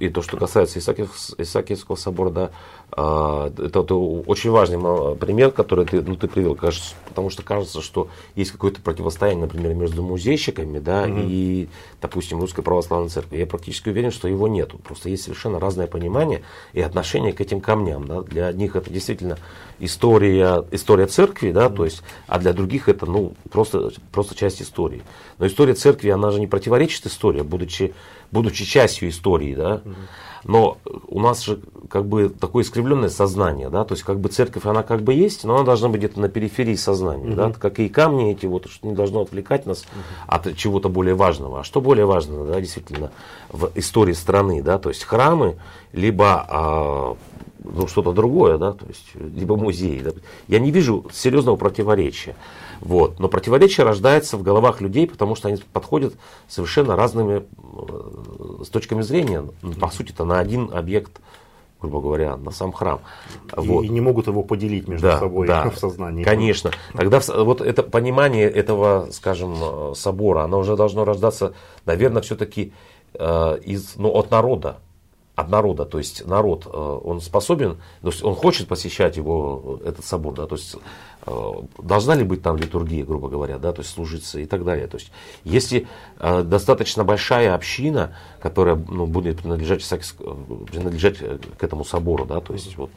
И 0.00 0.08
то, 0.08 0.22
что 0.22 0.36
касается 0.36 0.80
Исаакиев, 0.80 1.10
Исаакиевского 1.38 1.94
собора, 1.94 2.30
да, 2.30 2.50
а, 2.90 3.48
это, 3.48 3.80
это 3.80 3.94
очень 3.94 4.50
важный 4.50 4.78
пример, 5.16 5.52
который 5.52 5.84
ты, 5.84 6.00
ну, 6.00 6.16
ты 6.16 6.26
привел, 6.26 6.56
кажется, 6.56 6.94
потому 7.06 7.30
что 7.30 7.42
кажется, 7.42 7.80
что 7.80 8.08
есть 8.34 8.50
какое-то 8.50 8.80
противостояние, 8.80 9.42
например, 9.42 9.74
между 9.74 10.02
музейщиками 10.02 10.78
да, 10.78 11.04
угу. 11.04 11.20
и, 11.22 11.68
допустим, 12.00 12.40
Русской 12.40 12.62
Православной 12.62 13.10
Церковью. 13.10 13.40
Я 13.40 13.46
практически 13.46 13.90
уверен, 13.90 14.10
что 14.10 14.26
его 14.26 14.48
нету. 14.48 14.78
Просто 14.78 15.10
есть 15.10 15.24
совершенно 15.24 15.60
разное 15.60 15.86
понимание 15.86 16.42
и 16.72 16.80
отношение 16.80 17.32
к 17.32 17.40
этим 17.40 17.60
камням. 17.60 18.06
Да. 18.06 18.22
Для 18.22 18.46
одних 18.46 18.74
это 18.74 18.90
действительно 18.90 19.38
история, 19.78 20.64
история 20.72 21.06
церкви, 21.06 21.52
да, 21.52 21.66
угу. 21.66 21.76
то 21.76 21.84
есть, 21.84 22.02
а 22.26 22.38
для 22.38 22.52
других 22.52 22.88
это 22.88 23.06
ну, 23.06 23.34
просто, 23.50 23.92
просто 24.10 24.34
часть 24.34 24.62
истории. 24.62 25.02
Но 25.38 25.46
история 25.46 25.74
церкви, 25.74 26.08
она 26.08 26.30
же 26.30 26.40
не 26.40 26.46
противоречит 26.46 27.06
истории, 27.06 27.42
будучи, 27.42 27.77
будучи 28.30 28.64
частью 28.64 29.08
истории. 29.08 29.54
Да. 29.54 29.82
Но 30.44 30.78
у 31.08 31.20
нас 31.20 31.42
же 31.42 31.60
как 31.90 32.06
бы 32.06 32.28
такое 32.28 32.62
искривленное 32.62 33.08
сознание, 33.08 33.70
да, 33.70 33.84
то 33.84 33.94
есть 33.94 34.04
как 34.04 34.20
бы 34.20 34.28
церковь, 34.28 34.66
она 34.66 34.82
как 34.82 35.02
бы 35.02 35.12
есть, 35.12 35.44
но 35.44 35.56
она 35.56 35.64
должна 35.64 35.88
быть 35.88 35.98
где-то 35.98 36.20
на 36.20 36.28
периферии 36.28 36.76
сознания, 36.76 37.28
угу. 37.28 37.34
да, 37.34 37.52
как 37.52 37.80
и 37.80 37.88
камни 37.88 38.30
эти, 38.30 38.46
вот, 38.46 38.70
что 38.70 38.86
не 38.86 38.94
должно 38.94 39.22
отвлекать 39.22 39.66
нас 39.66 39.82
угу. 39.82 40.00
от 40.26 40.56
чего-то 40.56 40.88
более 40.88 41.14
важного. 41.14 41.60
А 41.60 41.64
что 41.64 41.80
более 41.80 42.06
важно, 42.06 42.44
да, 42.44 42.60
действительно, 42.60 43.10
в 43.50 43.70
истории 43.74 44.12
страны, 44.12 44.62
да, 44.62 44.78
то 44.78 44.90
есть 44.90 45.04
храмы, 45.04 45.56
либо 45.92 46.46
а, 46.48 47.16
ну, 47.64 47.86
что-то 47.86 48.12
другое, 48.12 48.58
да, 48.58 48.72
то 48.72 48.86
есть, 48.86 49.06
либо 49.14 49.56
музей. 49.56 50.00
Да. 50.00 50.12
Я 50.46 50.58
не 50.60 50.70
вижу 50.70 51.06
серьезного 51.12 51.56
противоречия. 51.56 52.36
Вот. 52.80 53.18
Но 53.18 53.28
противоречие 53.28 53.84
рождается 53.84 54.36
в 54.36 54.42
головах 54.42 54.80
людей, 54.80 55.06
потому 55.06 55.34
что 55.34 55.48
они 55.48 55.58
подходят 55.72 56.14
совершенно 56.48 56.96
разными 56.96 57.44
э, 57.58 58.64
с 58.64 58.68
точками 58.68 59.02
зрения, 59.02 59.44
по 59.80 59.88
сути, 59.88 60.12
это 60.12 60.24
на 60.24 60.38
один 60.38 60.70
объект 60.72 61.20
грубо 61.80 62.00
говоря, 62.00 62.36
на 62.36 62.50
сам 62.50 62.72
храм. 62.72 63.00
И, 63.56 63.60
вот. 63.60 63.84
и 63.84 63.88
не 63.88 64.00
могут 64.00 64.26
его 64.26 64.42
поделить 64.42 64.88
между 64.88 65.06
да, 65.06 65.18
собой 65.20 65.46
да, 65.46 65.70
в 65.74 65.78
сознании. 65.78 66.24
Конечно. 66.24 66.72
Тогда 66.92 67.20
вот 67.28 67.60
это 67.60 67.82
понимание 67.82 68.50
этого, 68.50 69.08
скажем, 69.12 69.54
э, 69.60 69.92
собора, 69.94 70.42
оно 70.42 70.58
уже 70.58 70.76
должно 70.76 71.04
рождаться, 71.04 71.54
наверное, 71.84 72.22
все-таки 72.22 72.72
э, 73.14 73.58
из, 73.64 73.94
ну, 73.96 74.10
от 74.10 74.30
народа 74.30 74.78
от 75.38 75.48
народа, 75.50 75.84
то 75.84 75.98
есть 75.98 76.26
народ, 76.26 76.66
э, 76.66 76.98
он 77.04 77.20
способен, 77.20 77.76
то 78.02 78.08
есть 78.08 78.24
он 78.24 78.34
хочет 78.34 78.66
посещать 78.66 79.16
его, 79.16 79.80
этот 79.84 80.04
собор, 80.04 80.34
да, 80.34 80.46
то 80.48 80.56
есть 80.56 80.74
э, 81.26 81.52
должна 81.80 82.16
ли 82.16 82.24
быть 82.24 82.42
там 82.42 82.56
литургия, 82.56 83.04
грубо 83.04 83.28
говоря, 83.28 83.58
да, 83.58 83.72
то 83.72 83.82
есть 83.82 83.94
служиться 83.94 84.40
и 84.40 84.46
так 84.46 84.64
далее. 84.64 84.88
То 84.88 84.96
есть 84.96 85.12
если 85.44 85.86
э, 86.18 86.42
достаточно 86.42 87.04
большая 87.04 87.54
община, 87.54 88.16
которая 88.40 88.74
ну, 88.74 89.06
будет 89.06 89.38
принадлежать, 89.38 89.86
принадлежать 90.72 91.18
к 91.18 91.62
этому 91.62 91.84
собору, 91.84 92.24
да, 92.24 92.40
то 92.40 92.52
есть 92.52 92.76
вот, 92.76 92.90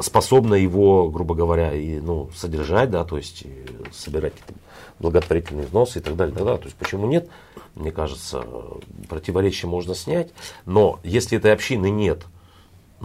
способна 0.00 0.54
его, 0.54 1.10
грубо 1.10 1.34
говоря, 1.34 1.74
и, 1.74 2.00
ну, 2.00 2.30
содержать, 2.34 2.90
да, 2.90 3.04
то 3.04 3.18
есть 3.18 3.44
собирать 3.92 4.32
благотворительные 4.98 5.66
взносы 5.66 5.98
и 5.98 6.02
так 6.02 6.16
далее, 6.16 6.32
и 6.32 6.36
так 6.36 6.44
далее. 6.44 6.60
То 6.60 6.66
есть 6.66 6.76
почему 6.76 7.06
нет? 7.06 7.28
Мне 7.74 7.90
кажется, 7.90 8.44
противоречие 9.08 9.68
можно 9.68 9.94
снять, 9.94 10.30
но 10.64 11.00
если 11.02 11.38
этой 11.38 11.52
общины 11.52 11.90
нет, 11.90 12.24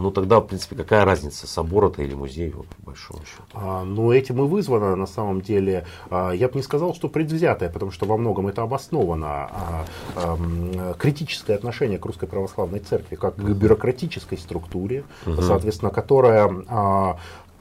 ну 0.00 0.10
тогда, 0.10 0.40
в 0.40 0.46
принципе, 0.46 0.76
какая 0.76 1.04
разница, 1.04 1.46
собор 1.46 1.86
это 1.86 2.02
или 2.02 2.14
музей, 2.14 2.50
вот, 2.50 2.66
по 2.66 2.86
большому 2.86 3.20
счету? 3.20 3.42
А, 3.52 3.84
ну, 3.84 4.12
этим 4.12 4.42
и 4.42 4.48
вызвано, 4.48 4.96
на 4.96 5.06
самом 5.06 5.42
деле, 5.42 5.84
а, 6.08 6.30
я 6.30 6.48
бы 6.48 6.54
не 6.54 6.62
сказал, 6.62 6.94
что 6.94 7.08
предвзятое, 7.08 7.68
потому 7.68 7.90
что 7.90 8.06
во 8.06 8.16
многом 8.16 8.48
это 8.48 8.62
обосновано. 8.62 9.26
А, 9.26 9.84
а, 10.16 10.94
критическое 10.94 11.54
отношение 11.54 11.98
к 11.98 12.06
Русской 12.06 12.26
Православной 12.26 12.80
Церкви, 12.80 13.16
как 13.16 13.36
к 13.36 13.40
бюрократической 13.40 14.38
структуре, 14.38 15.04
угу. 15.26 15.42
соответственно, 15.42 15.90
которая 15.90 16.50
а, 16.68 17.18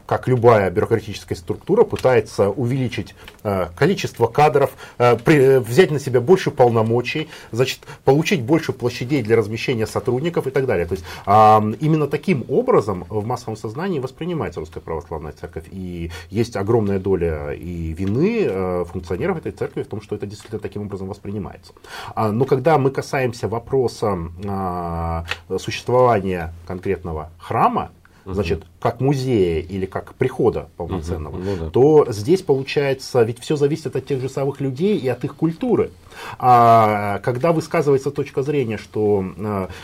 как 0.10 0.28
любая 0.28 0.72
бюрократическая 0.72 1.38
структура, 1.38 1.84
пытается 1.84 2.50
увеличить 2.50 3.14
э, 3.44 3.68
количество 3.78 4.26
кадров, 4.26 4.72
э, 4.98 5.16
при, 5.18 5.60
взять 5.60 5.92
на 5.92 6.00
себя 6.00 6.20
больше 6.20 6.50
полномочий, 6.50 7.30
значит, 7.52 7.82
получить 8.06 8.42
больше 8.42 8.74
площадей 8.74 9.22
для 9.22 9.36
размещения 9.36 9.86
сотрудников 9.86 10.48
и 10.48 10.50
так 10.50 10.66
далее. 10.66 10.88
То 10.88 10.94
есть 10.94 11.06
э, 11.28 11.74
именно 11.80 12.08
таким 12.08 12.44
образом 12.48 13.06
в 13.08 13.24
массовом 13.24 13.56
сознании 13.56 14.00
воспринимается 14.00 14.60
Русская 14.60 14.80
Православная 14.80 15.32
Церковь. 15.32 15.66
И 15.70 16.10
есть 16.32 16.56
огромная 16.56 16.98
доля 16.98 17.52
и 17.52 17.94
вины 17.94 18.48
э, 18.50 18.86
функционеров 18.92 19.38
этой 19.38 19.52
церкви 19.52 19.84
в 19.84 19.88
том, 19.88 20.02
что 20.02 20.16
это 20.16 20.26
действительно 20.26 20.60
таким 20.60 20.82
образом 20.82 21.08
воспринимается. 21.08 21.74
А, 22.16 22.32
но 22.32 22.46
когда 22.46 22.80
мы 22.80 22.90
касаемся 22.90 23.48
вопроса 23.48 24.18
э, 24.44 25.58
существования 25.60 26.52
конкретного 26.66 27.30
храма, 27.38 27.92
значит, 28.34 28.64
как 28.80 29.00
музея 29.00 29.62
или 29.62 29.86
как 29.86 30.14
прихода 30.16 30.70
полноценного, 30.78 31.36
угу, 31.36 31.44
ну, 31.44 31.56
да. 31.58 31.70
то 31.70 32.06
здесь 32.10 32.42
получается, 32.42 33.24
ведь 33.24 33.40
все 33.40 33.56
зависит 33.56 33.96
от 33.96 34.06
тех 34.06 34.22
же 34.22 34.30
самых 34.30 34.62
людей 34.62 34.98
и 34.98 35.08
от 35.08 35.24
их 35.24 35.36
культуры. 35.36 35.92
А 36.38 37.20
когда 37.20 37.52
высказывается 37.52 38.12
точка 38.12 38.44
зрения, 38.44 38.78
что 38.78 39.26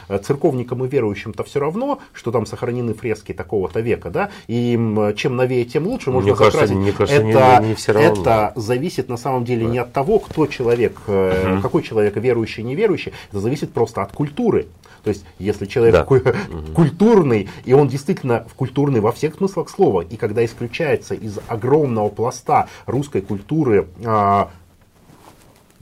э, 0.10 0.19
церковникам 0.19 0.86
и 0.86 0.88
верующим-то 0.88 1.43
все 1.43 1.60
равно, 1.60 2.00
что 2.13 2.32
там 2.32 2.45
сохранены 2.45 2.93
фрески 2.93 3.34
такого-то 3.34 3.80
века, 3.80 4.10
да, 4.10 4.30
и 4.48 4.74
чем 5.15 5.36
новее, 5.36 5.65
тем 5.65 5.88
лучше 5.88 6.12
можно 6.12 6.30
мне 6.30 6.36
закрасить. 6.36 6.60
Кажется, 6.60 6.76
мне 6.76 6.91
кажется, 6.91 7.21
это, 7.21 7.60
не, 7.62 7.69
не 7.69 7.76
все 7.76 7.91
равно. 7.91 8.21
это 8.21 8.54
зависит 8.56 9.10
на 9.10 9.17
самом 9.17 9.45
деле 9.45 9.65
да. 9.65 9.71
не 9.71 9.78
от 9.80 9.93
того, 9.93 10.19
кто 10.19 10.48
человек, 10.48 11.00
угу. 11.08 11.62
какой 11.62 11.84
человек 11.84 12.15
верующий, 12.17 12.63
неверующий, 12.63 13.13
это 13.30 13.39
зависит 13.39 13.71
просто 13.74 14.02
от 14.02 14.12
культуры. 14.12 14.67
То 15.04 15.10
есть, 15.10 15.24
если 15.38 15.67
человек 15.67 15.93
да. 15.93 16.00
такой 16.00 16.19
угу. 16.19 16.74
культурный, 16.74 17.48
и 17.63 17.74
он 17.74 17.88
действительно 17.88 18.48
культурный 18.56 19.02
во 19.02 19.12
всех 19.12 19.36
смыслах 19.36 19.69
слова, 19.69 20.02
и 20.02 20.15
когда 20.17 20.43
исключается 20.43 21.13
из 21.13 21.38
огромного 21.48 22.10
пласта 22.10 22.67
русской 22.88 23.21
культуры 23.21 23.88
а, 24.04 24.50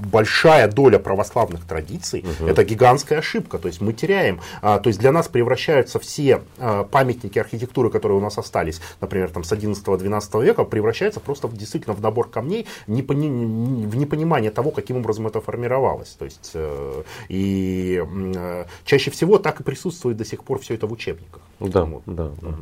большая 0.06 0.68
доля 0.68 1.00
православных 1.00 1.66
традиций, 1.66 2.26
угу. 2.40 2.50
это 2.50 2.64
гигантская 2.64 3.20
ошибка. 3.20 3.58
То 3.58 3.68
есть 3.68 3.82
мы 3.82 3.94
теряем, 3.94 4.40
а, 4.62 4.80
то 4.80 4.90
есть 4.90 5.00
для 5.00 5.12
нас 5.12 5.28
превращаются 5.28 6.00
все 6.00 6.44
а, 6.58 6.84
памятники 6.84 7.40
архитектуры, 7.40 7.90
которые 7.90 8.18
у 8.18 8.22
нас 8.22 8.38
остались, 8.38 8.82
например, 9.02 9.30
там 9.30 9.44
с 9.44 9.52
11-12 9.52 10.44
века, 10.44 10.64
превращаются 10.64 11.20
просто 11.20 11.48
в, 11.48 11.56
действительно 11.56 11.96
в 11.96 12.02
набор 12.02 12.30
камней, 12.30 12.68
не 12.88 13.02
пони, 13.02 13.28
в 13.28 13.96
непонимание 13.96 14.52
того, 14.52 14.72
каким 14.72 14.98
образом 14.98 15.28
это 15.28 15.42
формировалось. 15.42 16.10
То 16.10 16.26
есть 16.26 16.52
э, 16.54 17.04
и 17.30 18.04
э, 18.36 18.66
чаще 18.86 19.12
всего 19.12 19.38
так 19.38 19.60
и 19.62 19.64
присутствует 19.64 20.18
до 20.18 20.26
сих 20.26 20.44
пор 20.44 20.60
все 20.60 20.76
это 20.76 20.88
в 20.88 20.92
учебниках. 20.92 21.42
Да, 21.60 21.86
вот. 21.86 22.04
да, 22.06 22.32
да. 22.42 22.48
Угу. 22.48 22.58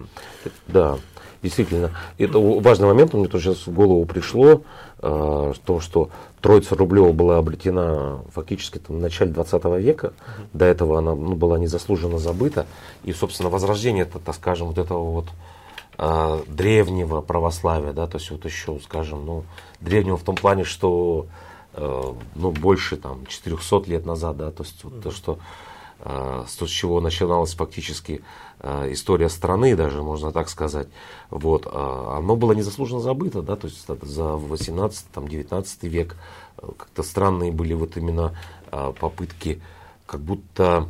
да. 0.67 0.97
Действительно, 1.41 1.91
это 2.19 2.37
важный 2.37 2.87
момент, 2.87 3.13
мне 3.13 3.27
тоже 3.27 3.45
сейчас 3.55 3.65
в 3.65 3.73
голову 3.73 4.05
пришло, 4.05 4.61
э, 4.99 5.53
то, 5.65 5.79
что 5.79 6.11
Троица 6.39 6.75
Рублева 6.75 7.11
была 7.13 7.30
обретена 7.37 8.19
фактически 8.31 8.77
там, 8.77 8.97
в 8.97 8.99
начале 8.99 9.31
20 9.31 9.63
века, 9.79 10.07
mm 10.07 10.47
до 10.53 10.65
этого 10.65 10.99
она 10.99 11.15
ну, 11.15 11.35
была 11.35 11.57
незаслуженно 11.57 12.17
забыта, 12.17 12.65
и, 13.03 13.13
собственно, 13.13 13.49
возрождение, 13.49 14.03
это, 14.03 14.19
так 14.19 14.35
скажем, 14.35 14.67
вот 14.67 14.77
этого 14.77 15.11
вот 15.11 15.27
э, 15.97 16.43
древнего 16.47 17.21
православия, 17.21 17.93
да, 17.93 18.07
то 18.07 18.17
есть 18.17 18.31
вот 18.31 18.45
еще, 18.45 18.79
скажем, 18.83 19.25
ну, 19.25 19.43
древнего 19.79 20.17
в 20.17 20.23
том 20.23 20.35
плане, 20.35 20.63
что 20.63 21.27
э, 21.73 22.13
ну, 22.35 22.51
больше 22.51 22.97
там 22.97 23.25
400 23.25 23.89
лет 23.89 24.05
назад, 24.05 24.37
да, 24.37 24.51
то 24.51 24.63
есть 24.63 24.83
вот 24.83 25.01
то, 25.01 25.11
что 25.11 25.39
э, 25.99 26.45
с 26.47 26.67
чего 26.67 27.01
начиналась 27.01 27.53
фактически 27.53 28.23
э, 28.59 28.91
история 28.91 29.29
страны, 29.29 29.75
даже 29.75 30.01
можно 30.01 30.31
так 30.31 30.49
сказать, 30.49 30.87
вот, 31.29 31.67
оно 31.67 32.35
было 32.35 32.53
незаслуженно 32.53 32.99
забыто, 32.99 33.41
да, 33.41 33.55
то 33.55 33.67
есть 33.67 33.85
за 33.87 34.23
18-19 34.23 35.87
век 35.87 36.15
как-то 36.61 37.03
странные 37.03 37.51
были 37.51 37.73
вот 37.73 37.97
именно 37.97 38.35
э, 38.71 38.93
попытки 38.99 39.61
как 40.05 40.21
будто 40.21 40.87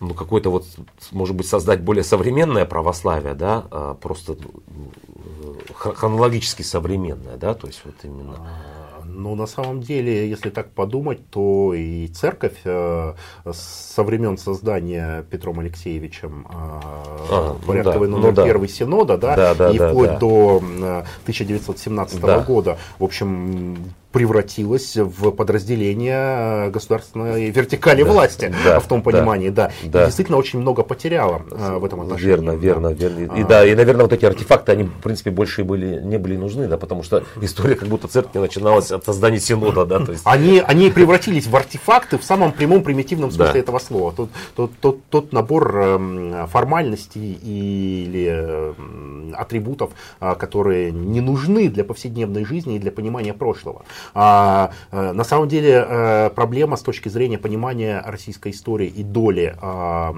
ну, 0.00 0.14
какой-то 0.14 0.50
вот, 0.50 0.66
может 1.12 1.34
быть, 1.34 1.46
создать 1.46 1.80
более 1.80 2.04
современное 2.04 2.66
православие, 2.66 3.34
да, 3.34 3.64
а 3.70 3.94
просто 3.94 4.36
ну, 4.36 5.56
хронологически 5.74 6.62
современное, 6.62 7.36
да, 7.36 7.54
то 7.54 7.66
есть 7.66 7.80
вот 7.84 7.94
именно. 8.02 8.36
А, 8.38 9.02
ну, 9.04 9.34
на 9.34 9.46
самом 9.46 9.80
деле, 9.80 10.28
если 10.28 10.50
так 10.50 10.70
подумать, 10.72 11.30
то 11.30 11.72
и 11.74 12.08
церковь 12.08 12.58
э, 12.64 13.14
со 13.50 14.02
времен 14.02 14.36
создания 14.36 15.22
Петром 15.30 15.60
Алексеевичем 15.60 16.46
э, 16.46 16.52
а, 16.52 17.56
порядковый 17.66 18.08
ну, 18.08 18.16
да, 18.16 18.22
номер 18.22 18.38
ну, 18.38 18.44
первый 18.44 18.68
да. 18.68 18.74
синода, 18.74 19.16
да, 19.16 19.36
да, 19.36 19.54
да 19.54 19.70
и 19.70 19.78
да, 19.78 19.88
вплоть 19.88 20.10
да. 20.10 20.18
до 20.18 20.56
1917 20.56 22.20
да. 22.20 22.40
года, 22.40 22.78
в 22.98 23.04
общем, 23.04 23.78
превратилась 24.12 24.96
в 24.96 25.30
подразделение 25.30 26.70
государственной 26.70 27.50
вертикали 27.50 28.02
да, 28.02 28.10
власти 28.10 28.54
да, 28.64 28.80
в 28.80 28.86
том 28.86 29.02
понимании, 29.02 29.50
да. 29.50 29.70
да. 29.84 29.90
да. 29.90 30.02
И 30.02 30.06
действительно 30.06 30.38
очень 30.38 30.58
много 30.58 30.82
потеряла 30.82 31.42
э, 31.50 31.76
в 31.78 31.84
этом 31.84 32.00
отношении. 32.00 32.28
Верно, 32.28 32.50
верно, 32.52 32.88
верно. 32.88 33.34
И, 33.36 33.42
а, 33.42 33.46
да, 33.46 33.66
и, 33.66 33.74
наверное, 33.74 34.04
вот 34.04 34.12
эти 34.12 34.24
артефакты, 34.24 34.72
они, 34.72 34.84
в 34.84 35.02
принципе, 35.02 35.30
больше 35.30 35.64
были, 35.64 36.00
не 36.02 36.18
были 36.18 36.36
нужны, 36.36 36.68
да, 36.68 36.78
потому 36.78 37.02
что 37.02 37.24
история 37.40 37.74
как 37.74 37.88
будто 37.88 38.08
церкви 38.08 38.38
начиналась 38.38 38.90
от 38.90 39.04
создания 39.04 39.40
синода, 39.40 39.84
да. 39.84 40.04
То 40.04 40.12
есть... 40.12 40.22
они, 40.24 40.62
они 40.66 40.90
превратились 40.90 41.46
в 41.46 41.54
артефакты 41.54 42.18
в 42.18 42.24
самом 42.24 42.52
прямом, 42.52 42.82
примитивном 42.82 43.30
смысле 43.30 43.52
да. 43.52 43.58
этого 43.58 43.78
слова. 43.78 44.12
Тот, 44.12 44.30
тот, 44.54 44.72
тот, 44.80 45.04
тот 45.10 45.32
набор 45.32 45.76
э, 45.76 46.46
формальностей 46.50 47.38
или 47.42 48.28
э, 48.30 49.32
атрибутов, 49.34 49.90
э, 50.20 50.34
которые 50.36 50.90
не 50.90 51.20
нужны 51.20 51.68
для 51.68 51.84
повседневной 51.84 52.44
жизни 52.44 52.76
и 52.76 52.78
для 52.78 52.90
понимания 52.90 53.34
прошлого. 53.34 53.84
А, 54.14 54.70
э, 54.90 55.12
на 55.12 55.24
самом 55.24 55.48
деле 55.48 55.84
э, 55.86 56.30
проблема 56.30 56.76
с 56.76 56.82
точки 56.82 57.08
зрения 57.08 57.38
понимания 57.38 58.02
российской 58.04 58.52
истории 58.52 58.88
и 58.88 59.02
доли 59.02 59.56
а, 59.60 60.14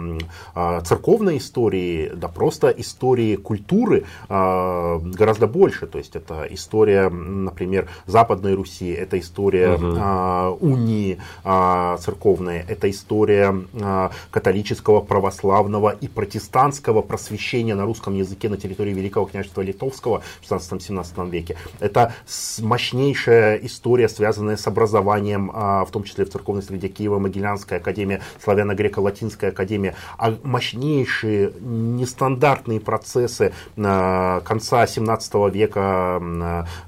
а, 0.54 0.80
церковной 0.82 1.38
истории, 1.38 2.12
да 2.14 2.28
просто 2.28 2.68
истории 2.68 3.36
культуры 3.36 4.04
а, 4.28 4.98
гораздо 4.98 5.46
больше. 5.46 5.86
То 5.86 5.98
есть 5.98 6.16
это 6.16 6.46
история, 6.50 7.08
например, 7.08 7.88
Западной 8.06 8.54
Руси, 8.54 8.90
это 8.90 9.18
история 9.18 9.74
угу. 9.74 9.94
а, 9.98 10.50
унии 10.60 11.18
а, 11.44 11.96
церковной, 11.98 12.64
это 12.68 12.90
история 12.90 13.54
а, 13.80 14.10
католического, 14.30 15.00
православного 15.00 15.90
и 15.90 16.08
протестантского 16.08 17.02
просвещения 17.02 17.74
на 17.74 17.84
русском 17.84 18.14
языке 18.14 18.48
на 18.48 18.56
территории 18.56 18.92
Великого 18.92 19.26
княжества 19.26 19.62
Литовского 19.62 20.22
в 20.40 20.50
16-17 20.50 21.30
веке. 21.30 21.56
Это 21.80 22.12
мощнейшая 22.60 23.56
история 23.68 24.08
связанная 24.08 24.56
с 24.56 24.66
образованием, 24.66 25.52
а, 25.54 25.84
в 25.84 25.90
том 25.90 26.02
числе 26.02 26.24
в 26.24 26.30
церковной 26.30 26.62
среде 26.62 26.88
Киева, 26.88 27.18
Могилянская 27.18 27.78
академия, 27.78 28.20
Славяно-Греко-Латинская 28.44 29.50
академия, 29.50 29.94
а 30.18 30.36
мощнейшие 30.42 31.52
нестандартные 31.60 32.80
процессы 32.80 33.52
а, 33.76 34.40
конца 34.40 34.86
17 34.86 35.34
века, 35.50 36.20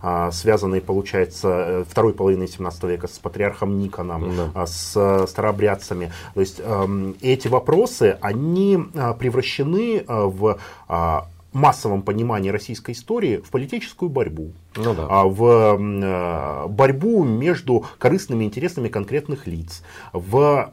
а, 0.02 0.30
связанные, 0.32 0.80
получается, 0.80 1.48
э, 1.48 1.84
второй 1.88 2.14
половины 2.14 2.48
17 2.48 2.84
века 2.84 3.06
с 3.06 3.18
патриархом 3.18 3.78
Никоном, 3.78 4.32
да. 4.54 4.66
с 4.66 5.26
старообрядцами. 5.28 6.12
То 6.34 6.40
есть 6.40 6.60
эм, 6.60 7.14
эти 7.20 7.48
вопросы, 7.48 8.18
они 8.20 8.78
превращены 9.18 10.04
в 10.06 10.58
массовом 11.52 12.02
понимании 12.02 12.50
российской 12.50 12.92
истории 12.92 13.38
в 13.38 13.50
политическую 13.50 14.08
борьбу, 14.08 14.52
ну, 14.76 14.94
да. 14.94 15.06
А 15.08 15.24
в 15.24 15.78
э, 15.78 16.66
борьбу 16.68 17.24
между 17.24 17.86
корыстными 17.98 18.44
интересами 18.44 18.88
конкретных 18.88 19.46
лиц, 19.46 19.82
в, 20.12 20.70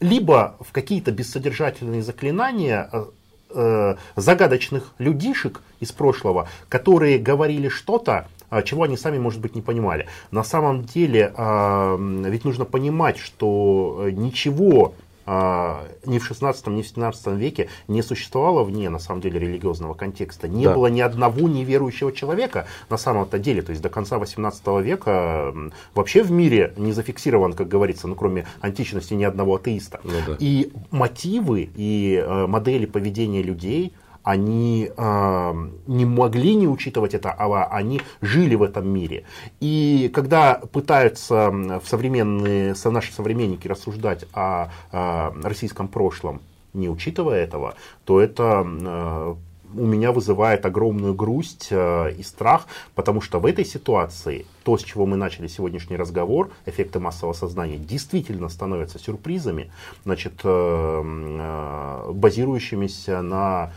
либо 0.00 0.56
в 0.60 0.72
какие-то 0.72 1.12
бессодержательные 1.12 2.02
заклинания 2.02 2.88
э, 2.92 3.04
э, 3.50 3.96
загадочных 4.16 4.92
людишек 4.98 5.62
из 5.78 5.92
прошлого, 5.92 6.48
которые 6.68 7.18
говорили 7.18 7.68
что-то, 7.68 8.26
чего 8.64 8.82
они 8.82 8.96
сами, 8.96 9.16
может 9.16 9.40
быть, 9.40 9.54
не 9.54 9.62
понимали. 9.62 10.08
На 10.32 10.42
самом 10.42 10.82
деле, 10.82 11.32
ведь 11.36 12.44
нужно 12.44 12.64
понимать, 12.64 13.16
что 13.16 14.08
ничего 14.10 14.86
а, 14.86 15.09
ни 15.26 16.18
в 16.18 16.24
16, 16.24 16.66
ни 16.68 16.82
в 16.82 16.86
17 16.86 17.26
веке 17.34 17.68
не 17.88 18.02
существовало 18.02 18.64
вне, 18.64 18.88
на 18.90 18.98
самом 18.98 19.20
деле, 19.20 19.38
религиозного 19.38 19.94
контекста. 19.94 20.48
Не 20.48 20.64
да. 20.64 20.74
было 20.74 20.86
ни 20.88 21.00
одного 21.00 21.48
неверующего 21.48 22.12
человека 22.12 22.66
на 22.88 22.96
самом-то 22.96 23.38
деле. 23.38 23.62
То 23.62 23.70
есть 23.70 23.82
до 23.82 23.88
конца 23.88 24.18
18 24.18 24.66
века 24.82 25.54
вообще 25.94 26.22
в 26.22 26.30
мире 26.30 26.72
не 26.76 26.92
зафиксирован, 26.92 27.52
как 27.52 27.68
говорится, 27.68 28.08
ну 28.08 28.14
кроме 28.14 28.46
античности, 28.60 29.14
ни 29.14 29.24
одного 29.24 29.56
атеиста. 29.56 30.00
Ну, 30.04 30.12
да. 30.26 30.36
И 30.38 30.72
мотивы 30.90 31.70
и 31.76 32.22
э, 32.24 32.46
модели 32.46 32.86
поведения 32.86 33.42
людей– 33.42 33.94
они 34.30 34.90
э, 34.96 35.68
не 35.86 36.04
могли 36.04 36.54
не 36.54 36.68
учитывать 36.68 37.14
это, 37.14 37.32
а 37.32 37.64
они 37.64 38.00
жили 38.20 38.54
в 38.54 38.62
этом 38.62 38.88
мире. 38.88 39.24
И 39.60 40.10
когда 40.14 40.54
пытаются 40.54 41.50
в 41.50 41.82
современные, 41.84 42.74
наши 42.84 43.12
современники 43.12 43.68
рассуждать 43.68 44.24
о, 44.32 44.70
о 44.92 45.32
российском 45.42 45.88
прошлом, 45.88 46.40
не 46.72 46.88
учитывая 46.88 47.42
этого, 47.42 47.74
то 48.04 48.20
это 48.20 48.64
э, 48.64 49.34
у 49.74 49.86
меня 49.86 50.12
вызывает 50.12 50.66
огромную 50.66 51.14
грусть 51.14 51.68
э, 51.70 52.14
и 52.18 52.22
страх, 52.22 52.66
потому 52.94 53.20
что 53.20 53.38
в 53.40 53.46
этой 53.46 53.64
ситуации 53.64 54.46
то, 54.64 54.76
с 54.76 54.82
чего 54.82 55.06
мы 55.06 55.16
начали 55.16 55.46
сегодняшний 55.46 55.96
разговор, 55.96 56.50
эффекты 56.66 57.00
массового 57.00 57.34
сознания, 57.34 57.78
действительно 57.78 58.48
становятся 58.48 58.98
сюрпризами, 58.98 59.70
значит, 60.04 60.40
э, 60.44 61.02
э, 61.02 62.12
базирующимися 62.12 63.22
на 63.22 63.72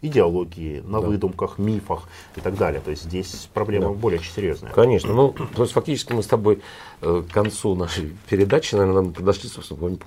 идеологии, 0.00 0.80
на 0.86 1.00
да. 1.00 1.06
выдумках, 1.08 1.58
мифах 1.58 2.08
и 2.36 2.40
так 2.40 2.56
далее. 2.56 2.80
То 2.80 2.90
есть 2.90 3.04
здесь 3.04 3.48
проблема 3.52 3.88
да. 3.88 3.94
более 3.94 4.20
серьезная. 4.20 4.70
Конечно. 4.72 5.12
Ну, 5.12 5.30
то 5.32 5.62
есть 5.62 5.72
фактически 5.72 6.12
мы 6.12 6.22
с 6.22 6.26
тобой 6.26 6.60
э, 7.00 7.22
к 7.28 7.32
концу 7.32 7.74
нашей 7.74 8.16
передачи, 8.28 8.76
наверное, 8.76 9.10
подошли 9.10 9.50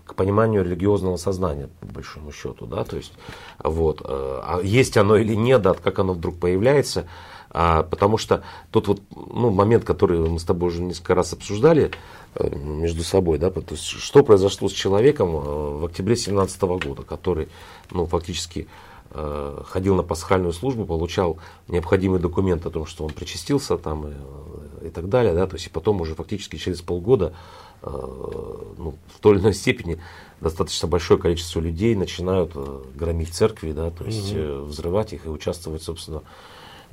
к 0.06 0.16
пониманию 0.16 0.64
религиозного 0.64 1.18
сознания, 1.18 1.70
по 1.82 1.88
большому 1.88 2.32
счету, 2.32 2.66
да, 2.66 2.86
то 2.86 2.96
есть 2.96 3.14
вот, 3.62 4.02
э, 4.02 4.06
а 4.08 4.62
есть 4.64 4.96
оно 4.96 5.18
или 5.18 5.36
нет, 5.36 5.62
да, 5.62 5.74
как 5.74 6.00
оно 6.00 6.14
вдруг 6.14 6.38
появляется, 6.38 7.08
а, 7.50 7.84
потому 7.84 8.18
что 8.18 8.44
тот 8.72 8.88
вот 8.88 9.02
ну, 9.14 9.50
момент, 9.50 9.84
который 9.84 10.18
мы 10.20 10.40
с 10.40 10.46
тобой 10.46 10.70
уже 10.70 10.82
несколько 10.82 11.16
раз 11.16 11.34
обсуждали 11.34 11.92
э, 12.36 12.56
между 12.56 13.04
собой, 13.04 13.40
да, 13.40 13.52
то 13.52 13.62
есть 13.72 13.84
что 13.84 14.24
произошло 14.24 14.70
с 14.70 14.74
человеком 14.74 15.32
в 15.32 15.86
октябре 15.86 16.16
2017 16.16 16.62
года, 16.62 17.04
который, 17.04 17.50
ну, 17.90 18.06
фактически 18.06 18.70
ходил 19.14 19.96
на 19.96 20.04
пасхальную 20.04 20.54
службу, 20.54 20.86
получал 20.86 21.38
необходимый 21.68 22.20
документ 22.20 22.66
о 22.66 22.70
том, 22.70 22.86
что 22.86 23.04
он 23.04 23.12
причастился 23.12 23.78
там 23.78 24.08
и, 24.08 24.88
и 24.88 24.90
так 24.90 25.10
далее, 25.10 25.34
да, 25.34 25.48
то 25.48 25.56
есть 25.56 25.68
и 25.68 25.70
потом 25.70 26.02
уже 26.02 26.16
фактически 26.16 26.56
через 26.56 26.82
полгода 26.82 27.34
э, 27.82 27.88
ну, 27.90 28.96
в 29.14 29.20
той 29.20 29.36
или 29.36 29.42
иной 29.42 29.54
степени 29.54 30.00
достаточно 30.40 30.88
большое 30.88 31.20
количество 31.20 31.60
людей 31.60 31.96
начинают 31.96 32.52
э, 32.56 32.84
громить 32.96 33.34
церкви, 33.34 33.74
да, 33.74 33.92
то 33.92 34.06
есть 34.06 34.34
угу. 34.34 34.64
взрывать 34.64 35.14
их 35.14 35.26
и 35.26 35.30
участвовать, 35.30 35.84
собственно, 35.84 36.22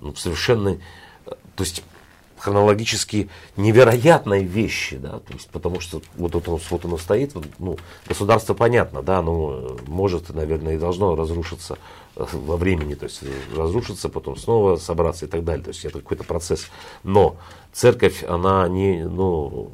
ну, 0.00 0.12
в 0.12 0.18
совершенно, 0.18 0.78
то 1.24 1.64
есть 1.64 1.82
хронологически 2.38 3.28
невероятные 3.56 4.44
вещи, 4.44 4.96
да, 4.96 5.20
то 5.20 5.32
есть, 5.32 5.48
потому 5.50 5.80
что 5.80 6.00
вот, 6.16 6.34
вот, 6.34 6.48
оно, 6.48 6.60
вот 6.70 6.84
оно 6.84 6.98
стоит, 6.98 7.34
ну, 7.58 7.76
государство 8.06 8.54
понятно, 8.54 9.02
да, 9.02 9.18
оно 9.18 9.76
может, 9.86 10.34
наверное, 10.34 10.74
и 10.74 10.78
должно 10.78 11.14
разрушиться 11.16 11.78
э, 12.16 12.24
во 12.32 12.56
времени, 12.56 12.94
то 12.94 13.04
есть 13.04 13.22
разрушиться, 13.54 14.08
потом 14.08 14.36
снова 14.36 14.76
собраться 14.76 15.26
и 15.26 15.28
так 15.28 15.44
далее, 15.44 15.64
то 15.64 15.70
есть 15.70 15.84
это 15.84 16.00
какой-то 16.00 16.24
процесс. 16.24 16.68
Но 17.02 17.36
церковь, 17.72 18.24
она 18.24 18.68
не, 18.68 19.04
ну, 19.04 19.70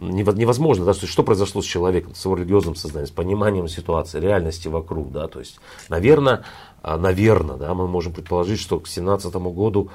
невозможно, 0.00 0.86
да, 0.86 0.94
что 0.94 1.22
произошло 1.22 1.60
с 1.60 1.66
человеком, 1.66 2.14
с 2.14 2.24
его 2.24 2.34
религиозным 2.34 2.74
сознанием, 2.74 3.08
с 3.08 3.10
пониманием 3.10 3.68
ситуации, 3.68 4.18
реальности 4.18 4.68
вокруг, 4.68 5.12
да, 5.12 5.28
то 5.28 5.40
есть, 5.40 5.60
наверное, 5.88 6.44
а, 6.82 6.96
наверное, 6.96 7.56
да, 7.56 7.74
мы 7.74 7.86
можем 7.86 8.12
предположить, 8.12 8.58
что 8.58 8.80
к 8.80 8.88
17 8.88 9.34
году 9.34 9.90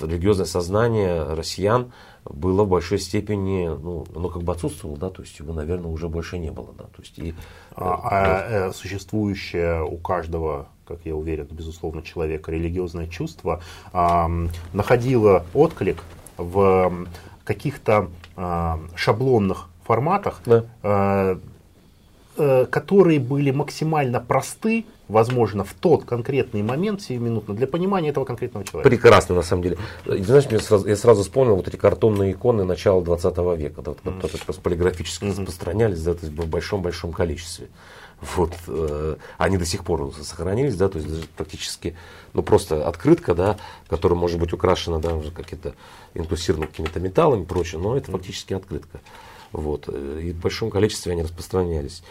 религиозное 0.00 0.46
сознание 0.46 1.22
россиян 1.22 1.92
было 2.24 2.64
в 2.64 2.68
большой 2.68 2.98
степени, 2.98 3.68
ну, 3.68 4.06
оно 4.14 4.28
как 4.28 4.42
бы 4.42 4.52
отсутствовало, 4.52 4.98
да, 4.98 5.10
то 5.10 5.22
есть 5.22 5.38
его, 5.38 5.52
наверное, 5.52 5.90
уже 5.90 6.08
больше 6.08 6.38
не 6.38 6.50
было, 6.50 6.72
да, 6.76 6.84
то 6.84 7.02
есть 7.02 7.18
и... 7.18 7.34
А, 7.74 8.00
а 8.02 8.68
э, 8.68 8.72
существующее 8.72 9.84
у 9.84 9.96
каждого 9.98 10.68
как 10.86 11.00
я 11.04 11.16
уверен, 11.16 11.48
безусловно, 11.50 12.00
человека, 12.02 12.52
религиозное 12.52 13.08
чувство, 13.08 13.60
э, 13.92 14.48
находило 14.72 15.44
отклик 15.52 16.04
в 16.36 17.08
каких-то 17.44 18.08
э, 18.36 18.74
шаблонных 18.94 19.68
форматах, 19.84 20.40
да. 20.44 20.64
э, 20.82 21.38
э, 22.36 22.66
которые 22.66 23.20
были 23.20 23.50
максимально 23.50 24.20
просты, 24.20 24.84
возможно, 25.08 25.64
в 25.64 25.72
тот 25.74 26.04
конкретный 26.04 26.62
момент, 26.62 27.02
сиюминутно, 27.02 27.54
для 27.54 27.66
понимания 27.66 28.10
этого 28.10 28.24
конкретного 28.24 28.64
человека. 28.64 28.88
Прекрасно, 28.88 29.34
на 29.34 29.42
самом 29.42 29.62
деле. 29.62 29.78
Знаешь, 30.04 30.46
я 30.50 30.58
сразу, 30.58 30.86
я 30.86 30.96
сразу 30.96 31.22
вспомнил 31.22 31.56
вот 31.56 31.68
эти 31.68 31.76
картонные 31.76 32.32
иконы 32.32 32.64
начала 32.64 33.02
20 33.02 33.36
века, 33.58 33.82
да, 33.82 33.92
mm-hmm. 33.92 34.20
которые 34.20 34.44
просто 34.44 34.62
полиграфически 34.62 35.24
mm-hmm. 35.24 35.40
распространялись 35.40 36.02
да, 36.02 36.14
то 36.14 36.26
есть 36.26 36.36
в 36.36 36.48
большом-большом 36.48 37.12
количестве. 37.12 37.68
Вот, 38.20 38.54
э, 38.66 39.16
они 39.36 39.58
до 39.58 39.66
сих 39.66 39.84
пор 39.84 40.12
сохранились, 40.22 40.74
да, 40.76 40.88
то 40.88 40.98
есть 40.98 41.28
практически, 41.30 41.96
ну 42.32 42.42
просто 42.42 42.88
открытка, 42.88 43.34
да, 43.34 43.58
которая 43.88 44.18
может 44.18 44.40
быть 44.40 44.54
украшена, 44.54 44.98
да, 44.98 45.14
уже 45.14 45.30
какие-то 45.30 45.74
интуссированы 46.14 46.66
какими-то 46.66 46.98
металлами 46.98 47.42
и 47.42 47.46
прочее, 47.46 47.78
но 47.78 47.94
это 47.94 48.10
фактически 48.10 48.54
открытка. 48.54 49.00
Вот, 49.52 49.84
э, 49.88 50.20
и 50.22 50.32
в 50.32 50.36
большом 50.36 50.70
количестве 50.70 51.12
они 51.12 51.22
распространялись. 51.22 52.02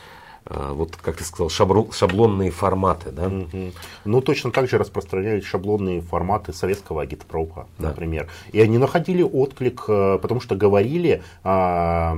А, 0.48 0.74
вот, 0.74 0.96
как 0.96 1.18
ты 1.18 1.24
сказал, 1.24 1.50
шаблонные 1.50 2.52
форматы, 2.52 3.12
да? 3.12 3.28
Угу. 3.28 3.72
Ну, 4.06 4.22
точно 4.22 4.52
так 4.52 4.70
же 4.70 4.78
распространялись 4.78 5.44
шаблонные 5.44 6.02
форматы 6.02 6.54
советского 6.54 7.02
агитпропа, 7.02 7.68
да. 7.80 7.90
например. 7.90 8.30
И 8.52 8.62
они 8.62 8.78
находили 8.78 9.24
отклик, 9.24 9.86
э, 9.88 10.20
потому 10.22 10.40
что 10.42 10.56
говорили 10.56 11.24
а, 11.44 12.16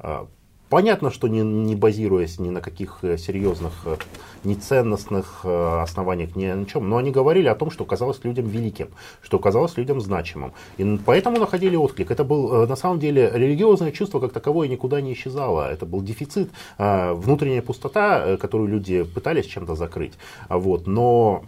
а, 0.00 0.26
Понятно, 0.74 1.12
что 1.12 1.28
не, 1.28 1.42
не 1.42 1.76
базируясь 1.76 2.40
ни 2.40 2.50
на 2.50 2.60
каких 2.60 2.98
э, 3.02 3.16
серьезных, 3.16 3.72
э, 3.84 3.96
ни 4.42 4.54
ценностных 4.54 5.42
э, 5.44 5.80
основаниях, 5.80 6.34
ни 6.34 6.50
на 6.50 6.66
чем, 6.66 6.88
но 6.88 6.96
они 6.96 7.12
говорили 7.12 7.46
о 7.46 7.54
том, 7.54 7.70
что 7.70 7.84
казалось 7.84 8.18
людям 8.24 8.48
великим, 8.48 8.88
что 9.22 9.38
казалось 9.38 9.76
людям 9.76 10.00
значимым. 10.00 10.52
И 10.76 10.98
поэтому 11.06 11.38
находили 11.38 11.76
отклик. 11.76 12.10
Это 12.10 12.24
был, 12.24 12.66
на 12.66 12.74
самом 12.74 12.98
деле, 12.98 13.30
религиозное 13.32 13.92
чувство 13.92 14.18
как 14.18 14.32
таковое 14.32 14.66
никуда 14.66 15.00
не 15.00 15.12
исчезало. 15.12 15.70
Это 15.70 15.86
был 15.86 16.02
дефицит, 16.02 16.50
внутренняя 16.76 17.62
пустота, 17.62 18.36
которую 18.38 18.68
люди 18.68 19.04
пытались 19.04 19.46
чем-то 19.46 19.76
закрыть. 19.76 20.14
Вот. 20.48 20.88
Но 20.88 21.44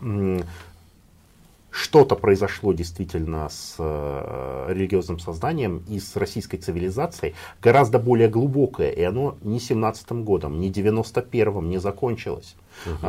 что-то 1.77 2.17
произошло 2.17 2.73
действительно 2.73 3.51
с 3.51 3.75
э, 3.79 4.67
религиозным 4.71 5.19
сознанием 5.19 5.85
и 5.89 6.01
с 6.01 6.17
российской 6.17 6.57
цивилизацией 6.57 7.35
гораздо 7.61 7.99
более 7.99 8.29
глубокое, 8.29 8.91
и 8.91 9.03
оно 9.03 9.37
не 9.43 9.61
17 9.61 10.13
годом, 10.25 10.59
не 10.59 10.71
91-м 10.71 11.69
не 11.69 11.79
закончилось. 11.79 12.57
Угу. 12.87 13.07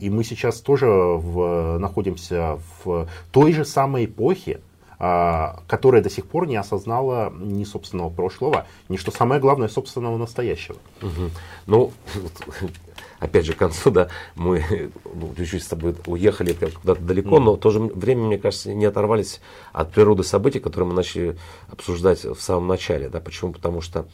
И 0.00 0.10
мы 0.10 0.24
сейчас 0.24 0.60
тоже 0.60 0.86
в, 0.86 1.78
находимся 1.78 2.58
в 2.82 3.08
той 3.30 3.52
же 3.52 3.64
самой 3.64 4.06
эпохе, 4.06 4.60
а, 4.98 5.62
которая 5.68 6.02
до 6.02 6.10
сих 6.10 6.26
пор 6.26 6.48
не 6.48 6.56
осознала 6.56 7.32
ни 7.32 7.62
собственного 7.62 8.10
прошлого, 8.10 8.66
ни, 8.88 8.96
что 8.96 9.12
самое 9.12 9.40
главное, 9.40 9.68
собственного 9.68 10.16
настоящего. 10.16 10.78
Угу. 11.02 11.30
Ну, 11.66 11.92
опять 13.18 13.46
же, 13.46 13.52
к 13.52 13.58
концу, 13.58 13.90
да, 13.92 14.08
мы 14.34 14.90
ну, 15.04 15.34
чуть-чуть 15.36 15.62
с 15.62 15.68
тобой 15.68 15.94
уехали 16.06 16.52
куда-то 16.52 17.00
далеко, 17.00 17.36
mm. 17.36 17.40
но 17.40 17.54
в 17.54 17.58
то 17.58 17.70
же 17.70 17.80
время, 17.80 18.22
мне 18.22 18.38
кажется, 18.38 18.72
не 18.72 18.84
оторвались 18.84 19.40
от 19.72 19.92
природы 19.92 20.24
событий, 20.24 20.60
которые 20.60 20.88
мы 20.88 20.94
начали 20.94 21.36
обсуждать 21.70 22.24
в 22.24 22.40
самом 22.40 22.66
начале. 22.66 23.08
Да. 23.08 23.20
Почему? 23.20 23.52
Потому 23.52 23.80
что 23.80 24.06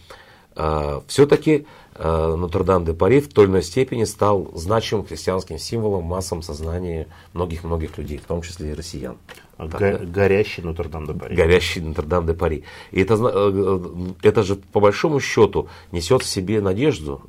э, 0.56 1.00
все-таки 1.06 1.66
э, 1.94 2.34
Нотр-Дам-де-Пари 2.36 3.20
в 3.20 3.32
той 3.32 3.44
или 3.44 3.52
иной 3.52 3.62
степени 3.62 4.04
стал 4.04 4.50
значимым 4.54 5.06
христианским 5.06 5.58
символом 5.58 6.02
в 6.02 6.06
массовом 6.06 6.42
сознании 6.42 7.06
многих-многих 7.32 7.96
людей, 7.98 8.18
в 8.18 8.24
том 8.24 8.42
числе 8.42 8.70
и 8.70 8.74
россиян. 8.74 9.16
Так, 9.56 9.70
Го- 9.70 9.78
да? 9.78 9.98
Горящий 9.98 10.62
Нотр-Дам-де-Пари. 10.62 11.36
Горящий 11.36 11.80
Нотр-Дам-де-Пари. 11.80 12.64
И 12.90 13.00
это, 13.00 13.14
э, 13.14 13.18
э, 13.22 13.80
это 14.22 14.42
же, 14.42 14.56
по 14.56 14.80
большому 14.80 15.20
счету, 15.20 15.68
несет 15.92 16.22
в 16.22 16.26
себе 16.26 16.60
надежду, 16.60 17.22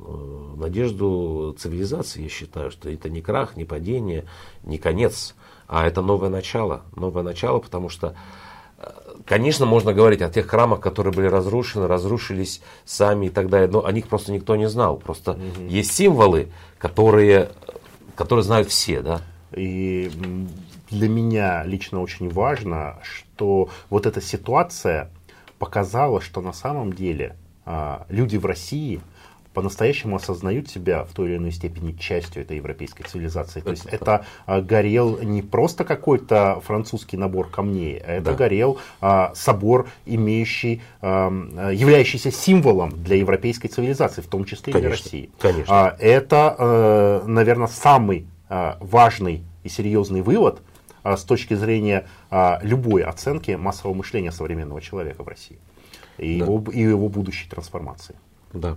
э, 0.56 0.60
надежду 0.60 1.54
цивилизации, 1.58 2.22
я 2.22 2.28
считаю, 2.28 2.70
что 2.70 2.90
это 2.90 3.08
не 3.08 3.20
крах, 3.22 3.56
не 3.56 3.64
падение, 3.64 4.24
не 4.64 4.78
конец, 4.78 5.34
а 5.68 5.86
это 5.86 6.02
новое 6.02 6.28
начало. 6.30 6.82
Новое 6.96 7.22
начало, 7.22 7.58
потому 7.60 7.88
что 7.88 8.14
Конечно, 9.24 9.66
можно 9.66 9.92
говорить 9.92 10.22
о 10.22 10.30
тех 10.30 10.46
храмах, 10.46 10.80
которые 10.80 11.12
были 11.12 11.26
разрушены, 11.26 11.86
разрушились 11.88 12.60
сами 12.84 13.26
и 13.26 13.28
так 13.30 13.48
далее, 13.48 13.68
но 13.68 13.84
о 13.84 13.90
них 13.90 14.08
просто 14.08 14.32
никто 14.32 14.54
не 14.54 14.68
знал. 14.68 14.98
Просто 14.98 15.32
угу. 15.32 15.66
есть 15.68 15.92
символы, 15.92 16.48
которые, 16.78 17.50
которые 18.14 18.44
знают 18.44 18.68
все, 18.68 19.00
да. 19.00 19.22
И 19.52 20.10
для 20.90 21.08
меня 21.08 21.64
лично 21.64 22.00
очень 22.00 22.28
важно, 22.28 22.98
что 23.02 23.68
вот 23.90 24.06
эта 24.06 24.20
ситуация 24.20 25.10
показала, 25.58 26.20
что 26.20 26.40
на 26.40 26.52
самом 26.52 26.92
деле 26.92 27.36
а, 27.64 28.06
люди 28.08 28.36
в 28.36 28.46
России 28.46 29.00
по-настоящему 29.56 30.16
осознают 30.16 30.68
себя 30.68 31.04
в 31.04 31.14
той 31.14 31.30
или 31.30 31.36
иной 31.38 31.50
степени 31.50 31.92
частью 31.92 32.42
этой 32.42 32.58
европейской 32.58 33.04
цивилизации. 33.04 33.60
То 33.60 33.70
есть 33.70 33.86
это 33.86 34.26
а, 34.44 34.60
горел 34.60 35.18
не 35.22 35.40
просто 35.40 35.84
какой-то 35.84 36.60
французский 36.62 37.16
набор 37.16 37.48
камней, 37.48 37.96
а 37.96 38.16
это 38.16 38.32
да. 38.32 38.34
горел 38.34 38.78
а, 39.00 39.32
собор, 39.34 39.88
имеющий, 40.04 40.82
а, 41.00 41.30
являющийся 41.72 42.30
символом 42.30 43.02
для 43.02 43.16
европейской 43.16 43.68
цивилизации, 43.68 44.20
в 44.20 44.26
том 44.26 44.44
числе 44.44 44.74
конечно, 44.74 44.78
и 44.78 44.82
для 44.82 44.90
России. 44.90 45.30
Конечно. 45.38 45.74
А, 45.74 45.96
это, 46.00 46.54
а, 46.58 47.24
наверное, 47.26 47.68
самый 47.68 48.26
а, 48.50 48.76
важный 48.80 49.42
и 49.64 49.70
серьезный 49.70 50.20
вывод 50.20 50.60
а, 51.02 51.16
с 51.16 51.24
точки 51.24 51.54
зрения 51.54 52.06
а, 52.28 52.60
любой 52.62 53.04
оценки 53.04 53.52
массового 53.52 53.96
мышления 53.96 54.32
современного 54.32 54.82
человека 54.82 55.24
в 55.24 55.28
России 55.28 55.58
и, 56.18 56.40
да. 56.40 56.44
его, 56.44 56.70
и 56.70 56.80
его 56.80 57.08
будущей 57.08 57.48
трансформации. 57.48 58.16
Да. 58.52 58.76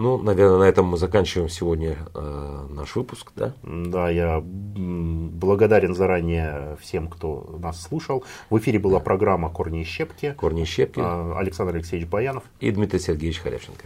Ну, 0.00 0.16
наверное, 0.16 0.60
на 0.60 0.62
этом 0.62 0.86
мы 0.86 0.96
заканчиваем 0.96 1.50
сегодня 1.50 1.98
э, 2.14 2.66
наш 2.70 2.96
выпуск, 2.96 3.32
да? 3.36 3.52
Да, 3.62 4.08
я 4.08 4.42
благодарен 4.42 5.94
заранее 5.94 6.78
всем, 6.80 7.06
кто 7.06 7.58
нас 7.62 7.82
слушал. 7.82 8.24
В 8.48 8.56
эфире 8.58 8.78
была 8.78 8.98
да. 8.98 9.04
программа 9.04 9.50
«Корни 9.50 9.82
и 9.82 9.84
щепки». 9.84 10.34
«Корни 10.38 10.62
и 10.62 10.64
щепки». 10.64 11.00
Э, 11.00 11.34
Александр 11.36 11.74
Алексеевич 11.74 12.08
Баянов. 12.08 12.44
И 12.60 12.70
Дмитрий 12.70 12.98
Сергеевич 12.98 13.40
Халявченко. 13.40 13.84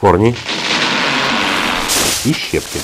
Корни 0.00 0.36
и 2.24 2.32
щепки. 2.32 2.78